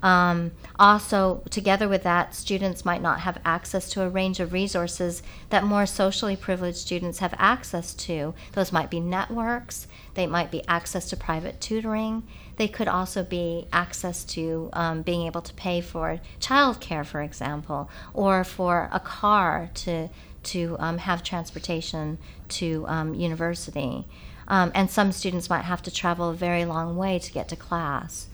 Um, 0.04 0.52
also, 0.78 1.42
together 1.48 1.88
with 1.88 2.02
that, 2.02 2.34
students 2.34 2.84
might 2.84 3.00
not 3.00 3.20
have 3.20 3.40
access 3.42 3.88
to 3.90 4.02
a 4.02 4.08
range 4.10 4.38
of 4.38 4.52
resources 4.52 5.22
that 5.48 5.64
more 5.64 5.86
socially 5.86 6.36
privileged 6.36 6.76
students 6.76 7.20
have 7.20 7.34
access 7.38 7.94
to. 7.94 8.34
Those 8.52 8.70
might 8.70 8.90
be 8.90 9.00
networks, 9.00 9.88
they 10.12 10.26
might 10.26 10.50
be 10.50 10.62
access 10.68 11.08
to 11.08 11.16
private 11.16 11.58
tutoring, 11.58 12.22
they 12.56 12.68
could 12.68 12.86
also 12.86 13.24
be 13.24 13.66
access 13.72 14.24
to 14.24 14.68
um, 14.74 15.00
being 15.00 15.26
able 15.26 15.40
to 15.40 15.54
pay 15.54 15.80
for 15.80 16.20
childcare, 16.38 17.06
for 17.06 17.22
example, 17.22 17.88
or 18.12 18.44
for 18.44 18.90
a 18.92 19.00
car 19.00 19.70
to, 19.72 20.10
to 20.42 20.76
um, 20.80 20.98
have 20.98 21.22
transportation 21.22 22.18
to 22.50 22.84
um, 22.88 23.14
university. 23.14 24.04
Um, 24.48 24.70
and 24.74 24.90
some 24.90 25.12
students 25.12 25.48
might 25.48 25.62
have 25.62 25.80
to 25.84 25.90
travel 25.90 26.28
a 26.28 26.34
very 26.34 26.66
long 26.66 26.98
way 26.98 27.18
to 27.18 27.32
get 27.32 27.48
to 27.48 27.56
class. 27.56 28.26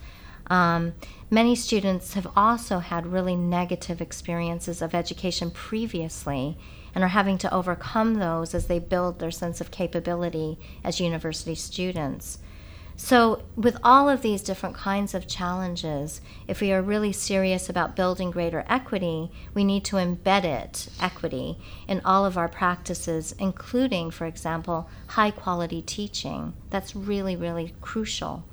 Um, 0.51 0.95
many 1.31 1.55
students 1.55 2.15
have 2.15 2.27
also 2.37 2.81
had 2.81 3.07
really 3.07 3.37
negative 3.37 4.01
experiences 4.01 4.83
of 4.83 4.95
education 4.95 5.53
previously 5.53 6.59
and 6.93 7.05
are 7.05 7.09
having 7.09 7.39
to 7.39 7.55
overcome 7.55 8.15
those 8.15 8.53
as 8.53 8.67
they 8.67 8.81
build 8.81 9.21
their 9.21 9.31
sense 9.31 9.61
of 9.61 9.71
capability 9.71 10.59
as 10.83 11.01
university 11.01 11.55
students. 11.55 12.39
So, 12.97 13.45
with 13.57 13.79
all 13.83 14.11
of 14.11 14.21
these 14.21 14.43
different 14.43 14.77
kinds 14.77 15.15
of 15.15 15.27
challenges, 15.27 16.21
if 16.47 16.61
we 16.61 16.71
are 16.71 16.83
really 16.83 17.13
serious 17.13 17.71
about 17.71 17.97
building 17.97 18.31
greater 18.31 18.63
equity, 18.69 19.31
we 19.55 19.65
need 19.65 19.87
to 19.87 19.97
embed 19.97 20.45
it, 20.45 20.89
equity, 21.01 21.57
in 21.89 22.03
all 22.05 22.27
of 22.27 22.37
our 22.37 22.49
practices, 22.49 23.35
including, 23.39 24.11
for 24.11 24.27
example, 24.27 24.91
high 25.07 25.31
quality 25.31 25.81
teaching. 25.81 26.53
That's 26.69 26.95
really, 26.95 27.37
really 27.37 27.73
crucial. 27.81 28.45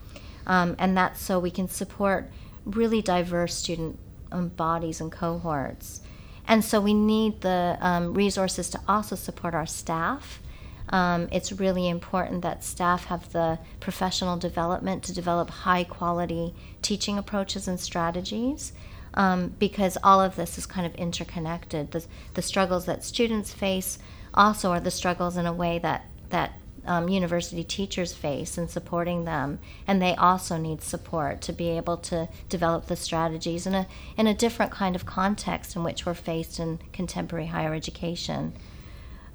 Um, 0.47 0.75
and 0.79 0.97
that's 0.97 1.21
so 1.21 1.39
we 1.39 1.51
can 1.51 1.67
support 1.67 2.31
really 2.65 3.01
diverse 3.01 3.53
student 3.53 3.99
um, 4.31 4.47
bodies 4.49 4.99
and 4.99 5.11
cohorts. 5.11 6.01
And 6.47 6.63
so 6.63 6.79
we 6.79 6.93
need 6.93 7.41
the 7.41 7.77
um, 7.81 8.13
resources 8.13 8.69
to 8.71 8.79
also 8.87 9.15
support 9.15 9.53
our 9.53 9.65
staff. 9.65 10.41
Um, 10.89 11.27
it's 11.33 11.51
really 11.51 11.89
important 11.89 12.41
that 12.43 12.63
staff 12.63 13.05
have 13.05 13.33
the 13.33 13.59
professional 13.81 14.37
development 14.37 15.03
to 15.03 15.13
develop 15.13 15.49
high 15.49 15.83
quality 15.83 16.55
teaching 16.81 17.17
approaches 17.17 17.67
and 17.67 17.79
strategies. 17.79 18.71
Um, 19.13 19.55
because 19.57 19.97
all 20.03 20.21
of 20.21 20.35
this 20.35 20.57
is 20.57 20.67
kind 20.67 20.85
of 20.85 20.93
interconnected. 20.95 21.91
The, 21.91 22.05
the 22.35 22.41
struggles 22.41 22.85
that 22.85 23.03
students 23.03 23.51
face 23.51 23.97
also 24.33 24.71
are 24.71 24.79
the 24.79 24.91
struggles 24.91 25.37
in 25.37 25.47
a 25.47 25.53
way 25.53 25.79
that, 25.79 26.05
that 26.29 26.53
um, 26.87 27.09
university 27.09 27.63
teachers 27.63 28.13
face 28.13 28.57
in 28.57 28.67
supporting 28.67 29.25
them, 29.25 29.59
and 29.85 30.01
they 30.01 30.15
also 30.15 30.57
need 30.57 30.81
support 30.81 31.41
to 31.41 31.53
be 31.53 31.69
able 31.69 31.97
to 31.97 32.29
develop 32.49 32.87
the 32.87 32.95
strategies 32.95 33.67
in 33.67 33.75
a 33.75 33.87
in 34.17 34.25
a 34.25 34.33
different 34.33 34.71
kind 34.71 34.95
of 34.95 35.05
context 35.05 35.75
in 35.75 35.83
which 35.83 36.05
we're 36.05 36.13
faced 36.13 36.59
in 36.59 36.79
contemporary 36.93 37.47
higher 37.47 37.73
education. 37.73 38.53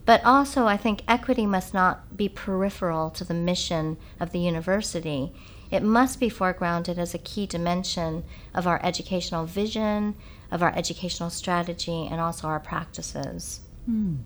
But 0.04 0.24
also, 0.24 0.66
I 0.66 0.76
think 0.76 1.04
equity 1.06 1.46
must 1.46 1.72
not 1.72 2.16
be 2.16 2.28
peripheral 2.28 3.10
to 3.10 3.24
the 3.24 3.34
mission 3.34 3.96
of 4.18 4.32
the 4.32 4.40
university. 4.40 5.32
It 5.70 5.82
must 5.82 6.18
be 6.18 6.28
foregrounded 6.28 6.98
as 6.98 7.14
a 7.14 7.18
key 7.18 7.46
dimension 7.46 8.24
of 8.52 8.66
our 8.66 8.80
educational 8.82 9.46
vision, 9.46 10.16
of 10.50 10.62
our 10.62 10.76
educational 10.76 11.30
strategy, 11.30 12.08
and 12.10 12.20
also 12.20 12.48
our 12.48 12.60
practices. 12.60 13.60
Mm. 13.88 14.18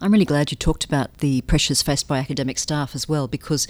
I'm 0.00 0.12
really 0.12 0.24
glad 0.24 0.50
you 0.50 0.56
talked 0.56 0.84
about 0.84 1.18
the 1.18 1.40
pressures 1.42 1.82
faced 1.82 2.08
by 2.08 2.18
academic 2.18 2.58
staff 2.58 2.94
as 2.94 3.08
well, 3.08 3.28
because 3.28 3.66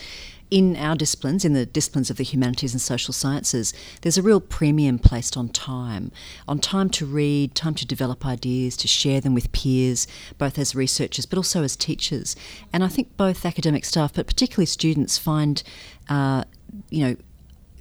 in 0.50 0.76
our 0.76 0.94
disciplines, 0.94 1.44
in 1.44 1.52
the 1.52 1.66
disciplines 1.66 2.10
of 2.10 2.16
the 2.16 2.22
humanities 2.22 2.72
and 2.72 2.80
social 2.80 3.12
sciences, 3.12 3.72
there's 4.02 4.18
a 4.18 4.22
real 4.22 4.40
premium 4.40 4.98
placed 4.98 5.36
on 5.36 5.48
time, 5.48 6.12
on 6.46 6.58
time 6.58 6.90
to 6.90 7.06
read, 7.06 7.54
time 7.54 7.74
to 7.74 7.86
develop 7.86 8.24
ideas, 8.24 8.76
to 8.76 8.86
share 8.86 9.20
them 9.20 9.34
with 9.34 9.50
peers, 9.52 10.06
both 10.38 10.58
as 10.58 10.74
researchers 10.74 11.26
but 11.26 11.38
also 11.38 11.62
as 11.62 11.76
teachers. 11.76 12.36
And 12.72 12.84
I 12.84 12.88
think 12.88 13.16
both 13.16 13.44
academic 13.44 13.84
staff, 13.84 14.12
but 14.14 14.26
particularly 14.26 14.66
students, 14.66 15.18
find, 15.18 15.62
uh, 16.08 16.44
you 16.90 17.04
know, 17.04 17.16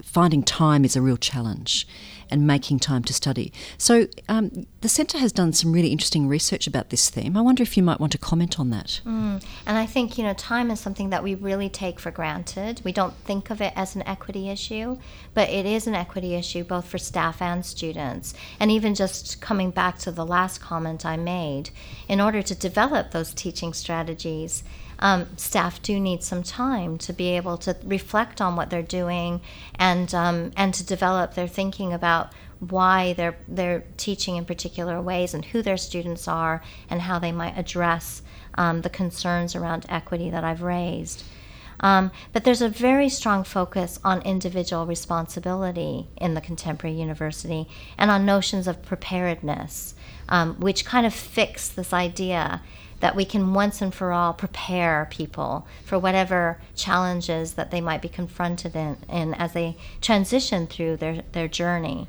finding 0.03 0.43
time 0.43 0.86
is 0.86 0.95
a 0.95 1.01
real 1.01 1.17
challenge 1.17 1.88
and 2.29 2.48
making 2.48 2.79
time 2.79 3.03
to 3.03 3.13
study. 3.13 3.53
So, 3.77 4.07
um, 4.27 4.65
the 4.81 4.89
Centre 4.89 5.17
has 5.17 5.31
done 5.31 5.53
some 5.53 5.72
really 5.72 5.89
interesting 5.89 6.27
research 6.27 6.67
about 6.67 6.89
this 6.89 7.10
theme. 7.10 7.38
I 7.38 7.41
wonder 7.41 7.63
if 7.63 7.77
you 7.77 7.83
might 7.83 8.00
want 8.00 8.12
to 8.13 8.17
comment 8.17 8.60
on 8.60 8.69
that. 8.72 9.01
Mm. 9.05 9.43
And 9.65 9.77
I 9.77 9.86
think, 9.86 10.17
you 10.17 10.24
know, 10.24 10.33
time 10.33 10.72
is 10.72 10.79
something 10.79 11.10
that 11.12 11.24
we 11.24 11.36
really 11.36 11.69
take 11.69 12.00
for 12.00 12.12
granted. 12.12 12.81
We 12.83 12.91
don't 12.91 13.15
think 13.17 13.50
of 13.50 13.62
it 13.62 13.74
as 13.75 13.95
an 13.95 14.01
equity 14.07 14.50
issue, 14.50 14.98
but 15.33 15.50
it 15.50 15.65
is 15.65 15.88
an 15.88 15.95
equity 15.95 16.36
issue 16.36 16.63
both 16.63 16.88
for 16.88 16.98
staff 16.98 17.41
and 17.41 17.65
students. 17.65 18.33
And 18.60 18.72
even 18.72 18.95
just 18.95 19.39
coming 19.41 19.72
back 19.72 20.00
to 20.00 20.12
the 20.12 20.25
last 20.25 20.60
comment 20.60 21.05
I 21.05 21.17
made, 21.17 21.69
in 22.07 22.19
order 22.19 22.42
to 22.42 22.55
develop 22.55 23.11
those 23.11 23.33
teaching 23.33 23.74
strategies, 23.74 24.63
um, 25.03 25.27
staff 25.35 25.81
do 25.81 26.00
need 26.00 26.24
some 26.24 26.42
time 26.44 26.98
to 26.98 27.11
be 27.11 27.35
able 27.35 27.57
to 27.57 27.75
reflect 27.83 28.39
on 28.39 28.55
what 28.55 28.70
they're 28.70 28.81
doing 28.81 29.42
and 29.75 30.16
um, 30.16 30.51
and 30.55 30.74
to 30.74 30.83
develop 30.83 31.33
their 31.33 31.48
thinking 31.48 31.92
about 31.92 32.31
why 32.59 33.11
they're 33.13 33.35
they're 33.50 33.83
teaching 33.98 34.37
in 34.37 34.46
particular 34.46 35.01
ways 35.01 35.33
and 35.33 35.44
who 35.44 35.61
their 35.61 35.75
students 35.75 36.25
are 36.25 36.63
and 36.89 37.01
how 37.01 37.20
they 37.20 37.33
might 37.33 37.57
address 37.57 38.22
um, 38.55 38.81
the 38.81 38.89
concerns 38.89 39.55
around 39.55 39.85
equity 39.89 40.29
that 40.29 40.46
I've 40.46 40.61
raised. 40.61 41.24
Um, 41.83 42.11
but 42.31 42.46
there's 42.46 42.61
a 42.61 42.69
very 42.69 43.09
strong 43.09 43.43
focus 43.43 44.00
on 44.05 44.22
individual 44.22 44.85
responsibility 44.85 46.07
in 46.15 46.33
the 46.33 46.39
contemporary 46.39 46.96
university 46.96 47.67
and 47.98 48.09
on 48.09 48.25
notions 48.25 48.67
of 48.67 48.81
preparedness, 48.83 49.93
um, 50.29 50.55
which 50.61 50.85
kind 50.85 51.05
of 51.05 51.13
fix 51.13 51.67
this 51.67 51.91
idea 51.91 52.61
that 53.01 53.17
we 53.17 53.25
can 53.25 53.53
once 53.53 53.81
and 53.81 53.93
for 53.93 54.13
all 54.13 54.31
prepare 54.31 55.09
people 55.11 55.67
for 55.83 56.00
whatever 56.00 56.57
challenges 56.74 57.55
that 57.55 57.69
they 57.69 57.81
might 57.81 58.01
be 58.01 58.07
confronted 58.07 58.77
in, 58.77 58.96
in 59.09 59.33
as 59.33 59.51
they 59.51 59.75
transition 60.00 60.65
through 60.65 60.96
their, 60.96 61.22
their 61.33 61.50
journey. 61.50 62.07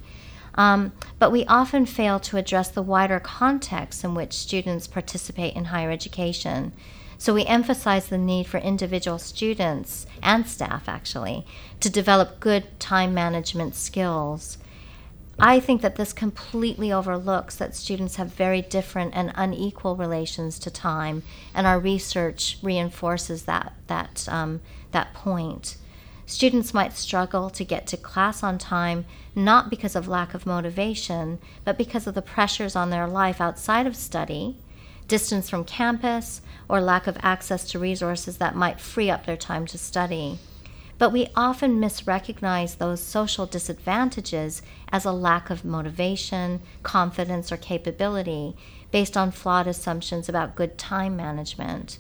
Um, 0.55 0.93
but 1.19 1.33
we 1.33 1.45
often 1.47 1.85
fail 1.85 2.21
to 2.21 2.37
address 2.37 2.69
the 2.69 2.81
wider 2.81 3.19
context 3.19 4.05
in 4.05 4.15
which 4.15 4.35
students 4.35 4.87
participate 4.87 5.57
in 5.57 5.65
higher 5.65 5.91
education. 5.91 6.73
So 7.19 7.35
we 7.35 7.45
emphasize 7.45 8.09
the 8.09 8.19
need 8.19 8.47
for 8.47 8.59
individual 8.59 9.19
students 9.19 10.07
and 10.23 10.47
staff, 10.47 10.89
actually, 10.89 11.47
to 11.81 11.91
develop 11.91 12.41
good 12.41 12.79
time 12.81 13.15
management 13.15 13.75
skills 13.75 14.59
I 15.39 15.59
think 15.59 15.83
that 15.83 15.97
this 15.97 16.13
completely 16.13 16.93
overlooks 16.93 17.57
that 17.57 17.75
students 17.75 18.17
have 18.17 18.29
very 18.29 18.63
different 18.63 19.15
and 19.17 19.33
unequal 19.35 19.97
relations 19.97 20.59
to 20.61 20.71
time, 20.71 21.25
and 21.53 21.67
our 21.67 21.79
research 21.81 22.59
reinforces 22.63 23.45
that 23.45 23.75
that 23.89 24.29
um, 24.31 24.61
that 24.93 25.13
point. 25.13 25.77
Students 26.27 26.73
might 26.73 26.97
struggle 26.97 27.51
to 27.51 27.65
get 27.65 27.87
to 27.89 27.97
class 27.99 28.43
on 28.43 28.57
time 28.57 29.05
not 29.35 29.69
because 29.69 29.95
of 29.97 30.09
lack 30.09 30.33
of 30.33 30.47
motivation, 30.47 31.39
but 31.65 31.77
because 31.77 32.07
of 32.07 32.15
the 32.15 32.23
pressures 32.23 32.77
on 32.77 32.91
their 32.91 33.07
life 33.07 33.41
outside 33.41 33.87
of 33.87 33.97
study, 33.97 34.57
distance 35.09 35.51
from 35.51 35.65
campus, 35.65 36.41
or 36.69 36.81
lack 36.81 37.07
of 37.07 37.19
access 37.23 37.69
to 37.71 37.79
resources 37.79 38.39
that 38.39 38.57
might 38.57 38.81
free 38.81 39.11
up 39.11 39.27
their 39.27 39.37
time 39.37 39.67
to 39.67 39.79
study 39.79 40.39
but 40.99 41.11
we 41.11 41.29
often 41.35 41.81
misrecognize 41.81 42.79
those 42.79 43.03
social 43.03 43.47
disadvantages 43.47 44.63
as 44.91 45.05
a 45.05 45.13
lack 45.13 45.51
of 45.51 45.65
motivation, 45.65 46.61
confidence, 46.83 47.51
or 47.51 47.57
capability 47.57 48.57
based 48.91 49.17
on 49.17 49.31
flawed 49.31 49.67
assumptions 49.67 50.29
about 50.29 50.55
good 50.55 50.79
time 50.79 51.17
management. 51.17 51.99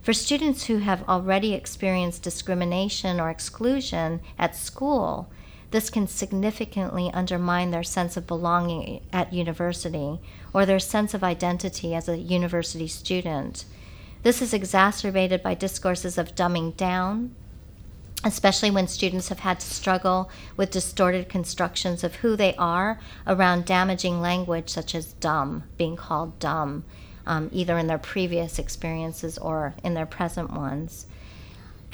For 0.00 0.12
students 0.12 0.64
who 0.66 0.78
have 0.78 1.06
already 1.08 1.52
experienced 1.54 2.22
discrimination 2.22 3.18
or 3.18 3.30
exclusion 3.30 4.20
at 4.38 4.54
school, 4.54 5.28
this 5.70 5.90
can 5.90 6.06
significantly 6.06 7.10
undermine 7.12 7.70
their 7.70 7.82
sense 7.82 8.16
of 8.16 8.26
belonging 8.26 9.00
at 9.12 9.32
university 9.32 10.20
or 10.52 10.64
their 10.64 10.78
sense 10.78 11.12
of 11.12 11.24
identity 11.24 11.94
as 11.94 12.08
a 12.08 12.18
university 12.18 12.86
student. 12.86 13.64
This 14.22 14.40
is 14.40 14.54
exacerbated 14.54 15.42
by 15.42 15.54
discourses 15.54 16.18
of 16.18 16.34
dumbing 16.34 16.76
down, 16.76 17.34
especially 18.24 18.70
when 18.70 18.88
students 18.88 19.28
have 19.28 19.40
had 19.40 19.60
to 19.60 19.66
struggle 19.66 20.30
with 20.56 20.70
distorted 20.70 21.28
constructions 21.28 22.02
of 22.02 22.16
who 22.16 22.36
they 22.36 22.54
are 22.56 22.98
around 23.26 23.64
damaging 23.64 24.20
language 24.20 24.68
such 24.68 24.94
as 24.94 25.12
dumb, 25.14 25.64
being 25.76 25.96
called 25.96 26.38
dumb, 26.38 26.84
um, 27.26 27.50
either 27.52 27.76
in 27.76 27.86
their 27.86 27.98
previous 27.98 28.58
experiences 28.58 29.36
or 29.38 29.74
in 29.84 29.94
their 29.94 30.06
present 30.06 30.50
ones. 30.52 31.06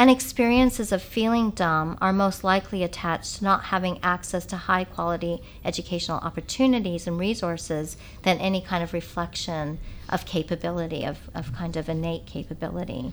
And 0.03 0.11
experiences 0.11 0.91
of 0.91 1.01
feeling 1.01 1.51
dumb 1.51 1.97
are 2.01 2.13
most 2.13 2.43
likely 2.43 2.83
attached 2.83 3.37
to 3.37 3.45
not 3.45 3.67
having 3.67 4.01
access 4.03 4.45
to 4.47 4.57
high 4.57 4.83
quality 4.83 5.41
educational 5.65 6.19
opportunities 6.19 7.07
and 7.07 7.21
resources 7.21 7.97
than 8.25 8.39
any 8.39 8.61
kind 8.61 8.83
of 8.83 8.93
reflection 8.93 9.79
of 10.09 10.27
capability, 10.27 11.05
of, 11.05 11.31
of 11.37 11.53
kind 11.53 11.77
of 11.77 11.89
innate 11.89 12.27
capability. 12.27 13.13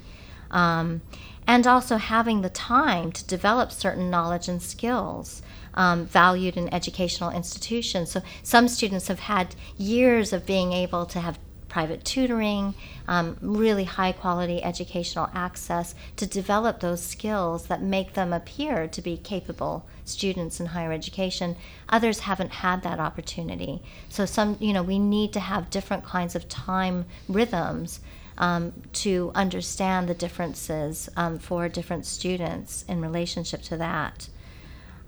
Um, 0.50 1.04
and 1.46 1.68
also 1.68 1.98
having 1.98 2.42
the 2.42 2.50
time 2.50 3.12
to 3.12 3.24
develop 3.24 3.72
certain 3.72 4.10
knowledge 4.10 4.48
and 4.48 4.60
skills. 4.60 5.44
um, 5.74 6.06
valued 6.06 6.58
in 6.58 6.74
educational 6.74 7.30
institutions. 7.32 8.12
So 8.12 8.22
some 8.44 8.68
students 8.68 9.08
have 9.08 9.20
had 9.20 9.56
years 9.78 10.34
of 10.34 10.46
being 10.46 10.74
able 10.74 11.06
to 11.08 11.20
have 11.20 11.40
private 11.70 12.04
tutoring, 12.04 12.74
um, 13.08 13.38
really 13.42 13.86
high 13.86 14.12
quality 14.12 14.62
educational 14.64 15.30
access 15.34 15.96
to 16.18 16.26
develop 16.26 16.80
those 16.80 17.02
skills 17.02 17.68
that 17.68 17.82
make 17.82 18.14
them 18.14 18.34
appear 18.34 18.88
to 18.88 19.02
be 19.02 19.16
capable 19.16 19.86
students 20.04 20.60
in 20.60 20.66
higher 20.68 20.92
education. 20.92 21.56
Others 21.88 22.22
haven't 22.22 22.52
had 22.52 22.82
that 22.84 23.00
opportunity. 23.00 23.82
So 24.10 24.26
some, 24.26 24.58
you 24.60 24.74
know, 24.74 24.84
we 24.84 25.00
need 25.00 25.32
to 25.34 25.40
have 25.40 25.70
different 25.70 26.04
kinds 26.04 26.36
of 26.36 26.50
time 26.50 27.06
rhythms 27.28 28.00
um, 28.40 28.74
to 28.94 29.32
understand 29.36 30.10
the 30.10 30.14
differences 30.14 31.10
um, 31.16 31.38
for 31.40 31.70
different 31.70 32.06
students 32.06 32.84
in 32.88 33.02
relationship 33.02 33.62
to 33.64 33.78
that. 33.78 34.30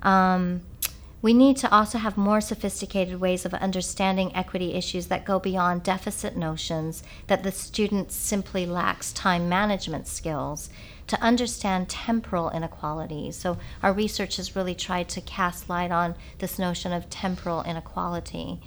Um, 0.04 0.62
we 1.22 1.34
need 1.34 1.56
to 1.58 1.72
also 1.72 2.00
have 2.00 2.18
more 2.18 2.42
sophisticated 2.42 3.20
ways 3.20 3.46
of 3.46 3.54
understanding 3.54 4.36
equity 4.36 4.74
issues 4.74 5.08
that 5.08 5.26
go 5.26 5.40
beyond 5.40 5.84
deficit 5.84 6.36
notions 6.36 7.04
that 7.28 7.44
the 7.44 7.52
student 7.52 8.12
simply 8.12 8.66
lacks 8.66 9.14
time 9.14 9.48
management 9.48 10.08
skills 10.08 10.70
to 11.08 11.22
understand 11.22 11.90
temporal 11.90 12.50
inequalities. 12.50 13.36
So, 13.36 13.58
our 13.84 13.94
research 13.94 14.38
has 14.38 14.56
really 14.56 14.74
tried 14.74 15.10
to 15.10 15.22
cast 15.22 15.70
light 15.70 15.92
on 15.92 16.16
this 16.40 16.58
notion 16.58 16.92
of 16.92 17.10
temporal 17.10 17.62
inequality 17.64 18.60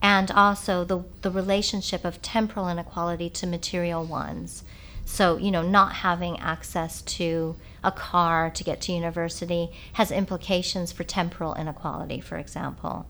and 0.00 0.30
also 0.30 0.84
the, 0.84 1.04
the 1.20 1.30
relationship 1.30 2.04
of 2.04 2.22
temporal 2.22 2.68
inequality 2.68 3.28
to 3.30 3.46
material 3.46 4.04
ones. 4.04 4.64
So, 5.04 5.36
you 5.36 5.50
know, 5.50 5.62
not 5.62 5.94
having 5.94 6.38
access 6.38 7.02
to 7.02 7.56
a 7.82 7.92
car 7.92 8.50
to 8.50 8.64
get 8.64 8.80
to 8.82 8.92
university 8.92 9.70
has 9.94 10.10
implications 10.10 10.92
for 10.92 11.04
temporal 11.04 11.54
inequality, 11.54 12.20
for 12.20 12.38
example. 12.38 13.06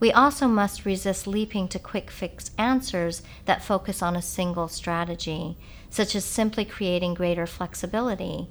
We 0.00 0.12
also 0.12 0.48
must 0.48 0.86
resist 0.86 1.26
leaping 1.26 1.68
to 1.68 1.78
quick 1.78 2.10
fix 2.10 2.50
answers 2.56 3.22
that 3.44 3.62
focus 3.62 4.02
on 4.02 4.16
a 4.16 4.22
single 4.22 4.66
strategy, 4.66 5.58
such 5.90 6.16
as 6.16 6.24
simply 6.24 6.64
creating 6.64 7.14
greater 7.14 7.46
flexibility. 7.46 8.48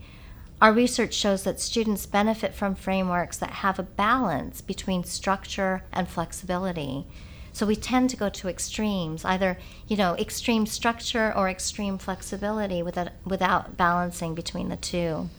Our 0.62 0.72
research 0.72 1.14
shows 1.14 1.44
that 1.44 1.60
students 1.60 2.06
benefit 2.06 2.54
from 2.54 2.76
frameworks 2.76 3.38
that 3.38 3.50
have 3.50 3.80
a 3.80 3.84
balance 3.84 4.62
between 4.62 5.04
structure 5.04 5.84
and 5.92 6.08
flexibility. 6.08 7.08
So 7.54 7.66
we 7.66 7.76
tend 7.76 8.10
to 8.12 8.18
go 8.18 8.30
to 8.30 8.48
extremes, 8.48 9.26
either 9.26 9.58
you 9.88 9.98
know 9.98 10.16
extreme 10.18 10.66
structure 10.66 11.34
or 11.36 11.50
extreme 11.50 11.98
flexibility, 11.98 12.82
without 12.84 13.10
without 13.26 13.78
balancing 13.78 14.36
between 14.36 14.70
the 14.70 14.78
two. 14.78 15.30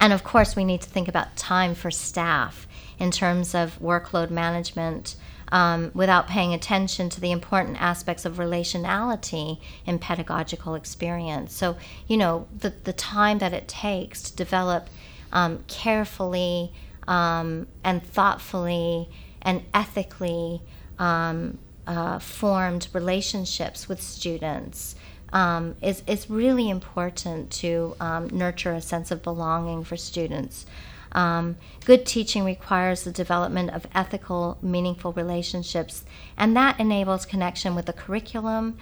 And 0.00 0.12
of 0.12 0.22
course, 0.22 0.54
we 0.54 0.64
need 0.64 0.80
to 0.82 0.88
think 0.88 1.08
about 1.08 1.36
time 1.36 1.74
for 1.74 1.90
staff 1.90 2.66
in 2.98 3.10
terms 3.10 3.54
of 3.54 3.78
workload 3.80 4.30
management. 4.30 5.16
Um, 5.50 5.92
without 5.94 6.28
paying 6.28 6.52
attention 6.52 7.08
to 7.08 7.22
the 7.22 7.32
important 7.32 7.80
aspects 7.80 8.26
of 8.26 8.34
relationality 8.34 9.58
in 9.86 9.98
pedagogical 9.98 10.74
experience. 10.74 11.54
So, 11.54 11.78
you 12.06 12.18
know, 12.18 12.46
the, 12.54 12.74
the 12.84 12.92
time 12.92 13.38
that 13.38 13.54
it 13.54 13.66
takes 13.66 14.20
to 14.24 14.36
develop 14.36 14.90
um, 15.32 15.64
carefully 15.66 16.74
um, 17.06 17.66
and 17.82 18.02
thoughtfully 18.02 19.08
and 19.40 19.64
ethically 19.72 20.60
um, 20.98 21.58
uh, 21.86 22.18
formed 22.18 22.88
relationships 22.92 23.88
with 23.88 24.00
students 24.02 24.94
um, 25.32 25.76
is, 25.82 26.02
is 26.06 26.30
really 26.30 26.70
important 26.70 27.50
to 27.50 27.96
um, 28.00 28.28
nurture 28.28 28.72
a 28.72 28.80
sense 28.80 29.10
of 29.10 29.22
belonging 29.22 29.84
for 29.84 29.96
students. 29.96 30.66
Um, 31.12 31.56
good 31.84 32.04
teaching 32.04 32.44
requires 32.44 33.04
the 33.04 33.12
development 33.12 33.70
of 33.70 33.86
ethical, 33.94 34.58
meaningful 34.60 35.12
relationships, 35.12 36.04
and 36.36 36.54
that 36.56 36.78
enables 36.78 37.24
connection 37.24 37.74
with 37.74 37.86
the 37.86 37.92
curriculum 37.92 38.76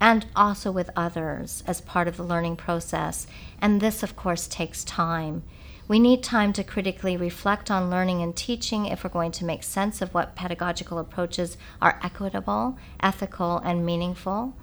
and 0.00 0.26
also 0.34 0.70
with 0.70 0.90
others 0.96 1.62
as 1.66 1.80
part 1.80 2.08
of 2.08 2.16
the 2.16 2.22
learning 2.22 2.56
process. 2.56 3.26
And 3.60 3.80
this, 3.80 4.02
of 4.02 4.16
course, 4.16 4.46
takes 4.46 4.84
time. 4.84 5.42
We 5.88 6.00
need 6.00 6.24
time 6.24 6.52
to 6.54 6.64
critically 6.64 7.16
reflect 7.16 7.70
on 7.70 7.90
learning 7.90 8.20
and 8.20 8.34
teaching 8.34 8.86
if 8.86 9.04
we're 9.04 9.10
going 9.10 9.30
to 9.32 9.44
make 9.44 9.62
sense 9.62 10.02
of 10.02 10.12
what 10.12 10.34
pedagogical 10.34 10.98
approaches 10.98 11.56
are 11.80 12.00
equitable, 12.02 12.76
ethical, 13.00 13.58
and 13.58 13.86
meaningful. 13.86 14.54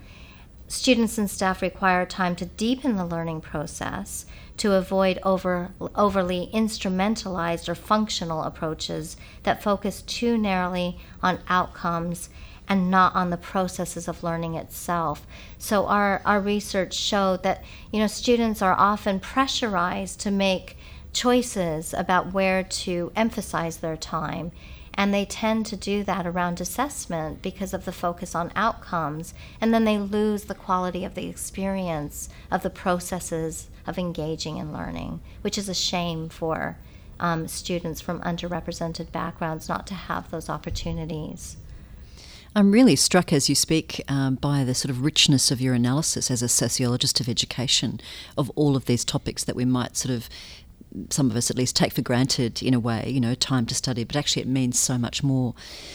Students 0.67 1.17
and 1.17 1.29
staff 1.29 1.61
require 1.61 2.05
time 2.05 2.35
to 2.37 2.45
deepen 2.45 2.97
the 2.97 3.05
learning 3.05 3.39
process 3.39 4.25
to 4.57 4.73
avoid 4.73 5.19
over, 5.23 5.71
overly 5.95 6.49
instrumentalized 6.53 7.69
or 7.69 7.75
functional 7.75 8.43
approaches 8.43 9.15
that 9.43 9.63
focus 9.63 10.01
too 10.01 10.37
narrowly 10.37 10.97
on 11.21 11.39
outcomes 11.47 12.29
and 12.67 12.89
not 12.89 13.15
on 13.15 13.29
the 13.29 13.37
processes 13.37 14.07
of 14.07 14.23
learning 14.23 14.55
itself. 14.55 15.25
So 15.57 15.85
our, 15.85 16.21
our 16.25 16.39
research 16.39 16.93
showed 16.93 17.43
that 17.43 17.63
you 17.91 17.99
know 17.99 18.07
students 18.07 18.61
are 18.61 18.73
often 18.73 19.19
pressurized 19.19 20.19
to 20.21 20.31
make 20.31 20.77
choices 21.13 21.93
about 21.93 22.33
where 22.33 22.63
to 22.63 23.11
emphasize 23.15 23.77
their 23.77 23.97
time. 23.97 24.51
And 24.95 25.13
they 25.13 25.25
tend 25.25 25.65
to 25.67 25.75
do 25.75 26.03
that 26.03 26.27
around 26.27 26.61
assessment 26.61 27.41
because 27.41 27.73
of 27.73 27.85
the 27.85 27.91
focus 27.91 28.35
on 28.35 28.51
outcomes. 28.55 29.33
And 29.59 29.73
then 29.73 29.85
they 29.85 29.97
lose 29.97 30.43
the 30.43 30.53
quality 30.53 31.03
of 31.03 31.15
the 31.15 31.27
experience 31.27 32.29
of 32.51 32.61
the 32.61 32.69
processes 32.69 33.69
of 33.87 33.97
engaging 33.97 34.57
in 34.57 34.71
learning, 34.71 35.21
which 35.41 35.57
is 35.57 35.67
a 35.67 35.73
shame 35.73 36.29
for 36.29 36.77
um, 37.19 37.47
students 37.47 38.01
from 38.01 38.21
underrepresented 38.21 39.11
backgrounds 39.11 39.67
not 39.67 39.87
to 39.87 39.93
have 39.93 40.29
those 40.29 40.49
opportunities. 40.49 41.57
I'm 42.55 42.71
really 42.71 42.95
struck 42.95 43.33
as 43.33 43.49
you 43.49 43.55
speak 43.55 44.03
um, 44.07 44.35
by 44.35 44.63
the 44.63 44.75
sort 44.75 44.91
of 44.91 45.03
richness 45.03 45.49
of 45.49 45.59
your 45.59 45.73
analysis 45.73 46.29
as 46.29 46.43
a 46.43 46.47
sociologist 46.47 47.19
of 47.19 47.27
education 47.27 47.99
of 48.37 48.51
all 48.51 48.75
of 48.75 48.85
these 48.85 49.03
topics 49.03 49.43
that 49.43 49.55
we 49.55 49.65
might 49.65 49.97
sort 49.97 50.13
of 50.13 50.29
some 51.09 51.29
of 51.29 51.35
us 51.35 51.49
at 51.49 51.57
least 51.57 51.75
take 51.75 51.93
for 51.93 52.01
granted 52.01 52.61
in 52.61 52.73
a 52.73 52.79
way, 52.79 53.09
you 53.09 53.19
know, 53.19 53.35
time 53.35 53.65
to 53.67 53.75
study, 53.75 54.03
but 54.03 54.15
actually 54.15 54.41
it 54.41 54.47
means 54.47 54.79
so 54.79 54.97
much 54.97 55.23
more. 55.23 55.53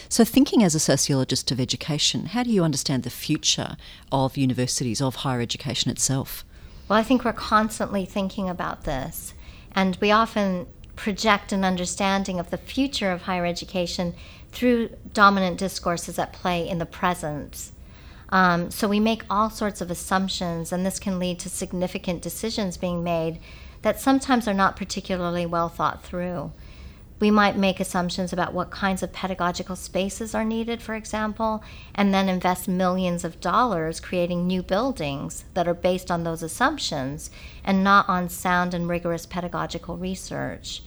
So, 0.08 0.24
thinking 0.24 0.62
as 0.62 0.74
a 0.74 0.80
sociologist 0.80 1.50
of 1.50 1.60
education, 1.60 2.26
how 2.26 2.42
do 2.42 2.50
you 2.50 2.64
understand 2.64 3.02
the 3.02 3.10
future 3.10 3.76
of 4.10 4.36
universities, 4.36 5.00
of 5.00 5.16
higher 5.16 5.40
education 5.40 5.90
itself? 5.90 6.44
Well, 6.88 6.98
I 6.98 7.02
think 7.02 7.24
we're 7.24 7.32
constantly 7.32 8.04
thinking 8.04 8.48
about 8.48 8.84
this, 8.84 9.34
and 9.72 9.96
we 10.00 10.10
often 10.10 10.66
project 10.96 11.52
an 11.52 11.64
understanding 11.64 12.40
of 12.40 12.50
the 12.50 12.58
future 12.58 13.12
of 13.12 13.22
higher 13.22 13.46
education 13.46 14.14
through 14.50 14.90
dominant 15.12 15.58
discourses 15.58 16.18
at 16.18 16.32
play 16.32 16.68
in 16.68 16.78
the 16.78 16.86
present. 16.86 17.70
Um, 18.30 18.70
so 18.70 18.88
we 18.88 19.00
make 19.00 19.22
all 19.30 19.48
sorts 19.48 19.80
of 19.80 19.90
assumptions, 19.90 20.72
and 20.72 20.84
this 20.84 20.98
can 20.98 21.18
lead 21.18 21.38
to 21.40 21.48
significant 21.48 22.20
decisions 22.20 22.76
being 22.76 23.04
made 23.04 23.38
that 23.82 24.00
sometimes 24.00 24.48
are 24.48 24.54
not 24.54 24.76
particularly 24.76 25.46
well 25.46 25.68
thought 25.68 26.02
through. 26.02 26.52
We 27.20 27.30
might 27.32 27.56
make 27.56 27.80
assumptions 27.80 28.32
about 28.32 28.54
what 28.54 28.70
kinds 28.70 29.02
of 29.02 29.12
pedagogical 29.12 29.74
spaces 29.74 30.34
are 30.34 30.44
needed, 30.44 30.80
for 30.80 30.94
example, 30.94 31.64
and 31.94 32.14
then 32.14 32.28
invest 32.28 32.68
millions 32.68 33.24
of 33.24 33.40
dollars 33.40 33.98
creating 33.98 34.46
new 34.46 34.62
buildings 34.62 35.44
that 35.54 35.66
are 35.66 35.74
based 35.74 36.10
on 36.12 36.22
those 36.22 36.44
assumptions 36.44 37.30
and 37.64 37.82
not 37.82 38.08
on 38.08 38.28
sound 38.28 38.72
and 38.72 38.88
rigorous 38.88 39.26
pedagogical 39.26 39.96
research 39.96 40.82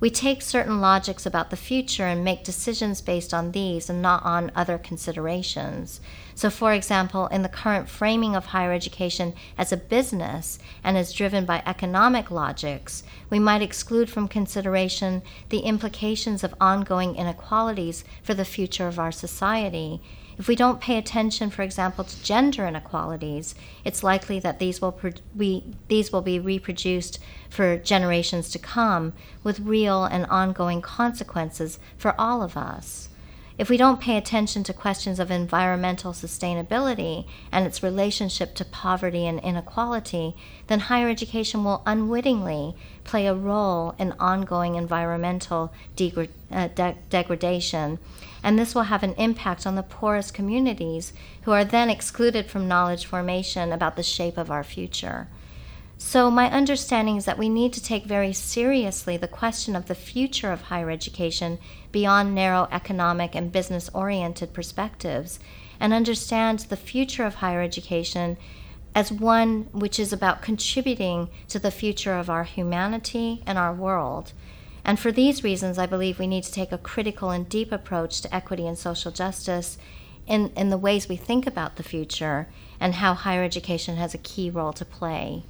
we 0.00 0.10
take 0.10 0.42
certain 0.42 0.80
logics 0.80 1.26
about 1.26 1.50
the 1.50 1.56
future 1.56 2.04
and 2.04 2.22
make 2.22 2.44
decisions 2.44 3.00
based 3.00 3.34
on 3.34 3.50
these 3.50 3.90
and 3.90 4.00
not 4.00 4.24
on 4.24 4.52
other 4.54 4.78
considerations. 4.78 6.00
So, 6.34 6.50
for 6.50 6.72
example, 6.72 7.26
in 7.28 7.42
the 7.42 7.48
current 7.48 7.88
framing 7.88 8.36
of 8.36 8.46
higher 8.46 8.72
education 8.72 9.34
as 9.56 9.72
a 9.72 9.76
business 9.76 10.58
and 10.84 10.96
as 10.96 11.12
driven 11.12 11.44
by 11.44 11.62
economic 11.66 12.30
logics, 12.30 13.02
we 13.28 13.40
might 13.40 13.62
exclude 13.62 14.08
from 14.08 14.28
consideration 14.28 15.22
the 15.48 15.60
implications 15.60 16.44
of 16.44 16.54
ongoing 16.60 17.16
inequalities 17.16 18.04
for 18.22 18.34
the 18.34 18.44
future 18.44 18.86
of 18.86 19.00
our 19.00 19.12
society 19.12 20.00
if 20.38 20.46
we 20.46 20.54
don't 20.54 20.80
pay 20.80 20.96
attention, 20.96 21.50
for 21.50 21.62
example, 21.62 22.04
to 22.04 22.22
gender 22.22 22.66
inequalities, 22.66 23.56
it's 23.84 24.04
likely 24.04 24.38
that 24.38 24.60
these 24.60 24.80
will, 24.80 24.92
pro- 24.92 25.12
we, 25.36 25.64
these 25.88 26.12
will 26.12 26.22
be 26.22 26.38
reproduced 26.38 27.18
for 27.50 27.76
generations 27.76 28.48
to 28.50 28.58
come 28.58 29.14
with 29.42 29.58
real 29.58 30.04
and 30.04 30.26
ongoing 30.26 30.80
consequences 30.80 31.80
for 31.96 32.14
all 32.20 32.40
of 32.40 32.56
us. 32.56 33.08
If 33.58 33.68
we 33.68 33.76
don't 33.76 34.00
pay 34.00 34.16
attention 34.16 34.62
to 34.64 34.72
questions 34.72 35.18
of 35.18 35.32
environmental 35.32 36.12
sustainability 36.12 37.26
and 37.50 37.66
its 37.66 37.82
relationship 37.82 38.54
to 38.54 38.64
poverty 38.64 39.26
and 39.26 39.40
inequality, 39.40 40.36
then 40.68 40.78
higher 40.78 41.08
education 41.08 41.64
will 41.64 41.82
unwittingly 41.84 42.76
play 43.02 43.26
a 43.26 43.34
role 43.34 43.96
in 43.98 44.14
ongoing 44.20 44.76
environmental 44.76 45.72
degra- 45.96 46.28
uh, 46.52 46.68
de- 46.68 46.96
degradation. 47.10 47.98
And 48.42 48.58
this 48.58 48.74
will 48.74 48.82
have 48.82 49.02
an 49.02 49.14
impact 49.14 49.66
on 49.66 49.74
the 49.74 49.82
poorest 49.82 50.34
communities 50.34 51.12
who 51.42 51.52
are 51.52 51.64
then 51.64 51.90
excluded 51.90 52.46
from 52.46 52.68
knowledge 52.68 53.06
formation 53.06 53.72
about 53.72 53.96
the 53.96 54.02
shape 54.02 54.36
of 54.38 54.50
our 54.50 54.64
future. 54.64 55.28
So, 56.00 56.30
my 56.30 56.48
understanding 56.48 57.16
is 57.16 57.24
that 57.24 57.38
we 57.38 57.48
need 57.48 57.72
to 57.72 57.82
take 57.82 58.04
very 58.04 58.32
seriously 58.32 59.16
the 59.16 59.26
question 59.26 59.74
of 59.74 59.86
the 59.86 59.96
future 59.96 60.52
of 60.52 60.62
higher 60.62 60.90
education 60.90 61.58
beyond 61.90 62.36
narrow 62.36 62.68
economic 62.70 63.34
and 63.34 63.50
business 63.50 63.90
oriented 63.92 64.52
perspectives 64.52 65.40
and 65.80 65.92
understand 65.92 66.60
the 66.60 66.76
future 66.76 67.24
of 67.24 67.36
higher 67.36 67.60
education 67.60 68.36
as 68.94 69.12
one 69.12 69.68
which 69.72 69.98
is 69.98 70.12
about 70.12 70.40
contributing 70.40 71.28
to 71.48 71.58
the 71.58 71.70
future 71.70 72.14
of 72.14 72.30
our 72.30 72.44
humanity 72.44 73.42
and 73.44 73.58
our 73.58 73.74
world. 73.74 74.32
And 74.88 74.98
for 74.98 75.12
these 75.12 75.44
reasons, 75.44 75.76
I 75.76 75.84
believe 75.84 76.18
we 76.18 76.26
need 76.26 76.44
to 76.44 76.50
take 76.50 76.72
a 76.72 76.78
critical 76.78 77.28
and 77.28 77.46
deep 77.46 77.72
approach 77.72 78.22
to 78.22 78.34
equity 78.34 78.66
and 78.66 78.78
social 78.78 79.12
justice 79.12 79.76
in, 80.26 80.50
in 80.56 80.70
the 80.70 80.78
ways 80.78 81.10
we 81.10 81.16
think 81.16 81.46
about 81.46 81.76
the 81.76 81.82
future 81.82 82.48
and 82.80 82.94
how 82.94 83.12
higher 83.12 83.44
education 83.44 83.96
has 83.96 84.14
a 84.14 84.18
key 84.18 84.48
role 84.48 84.72
to 84.72 84.86
play. 84.86 85.42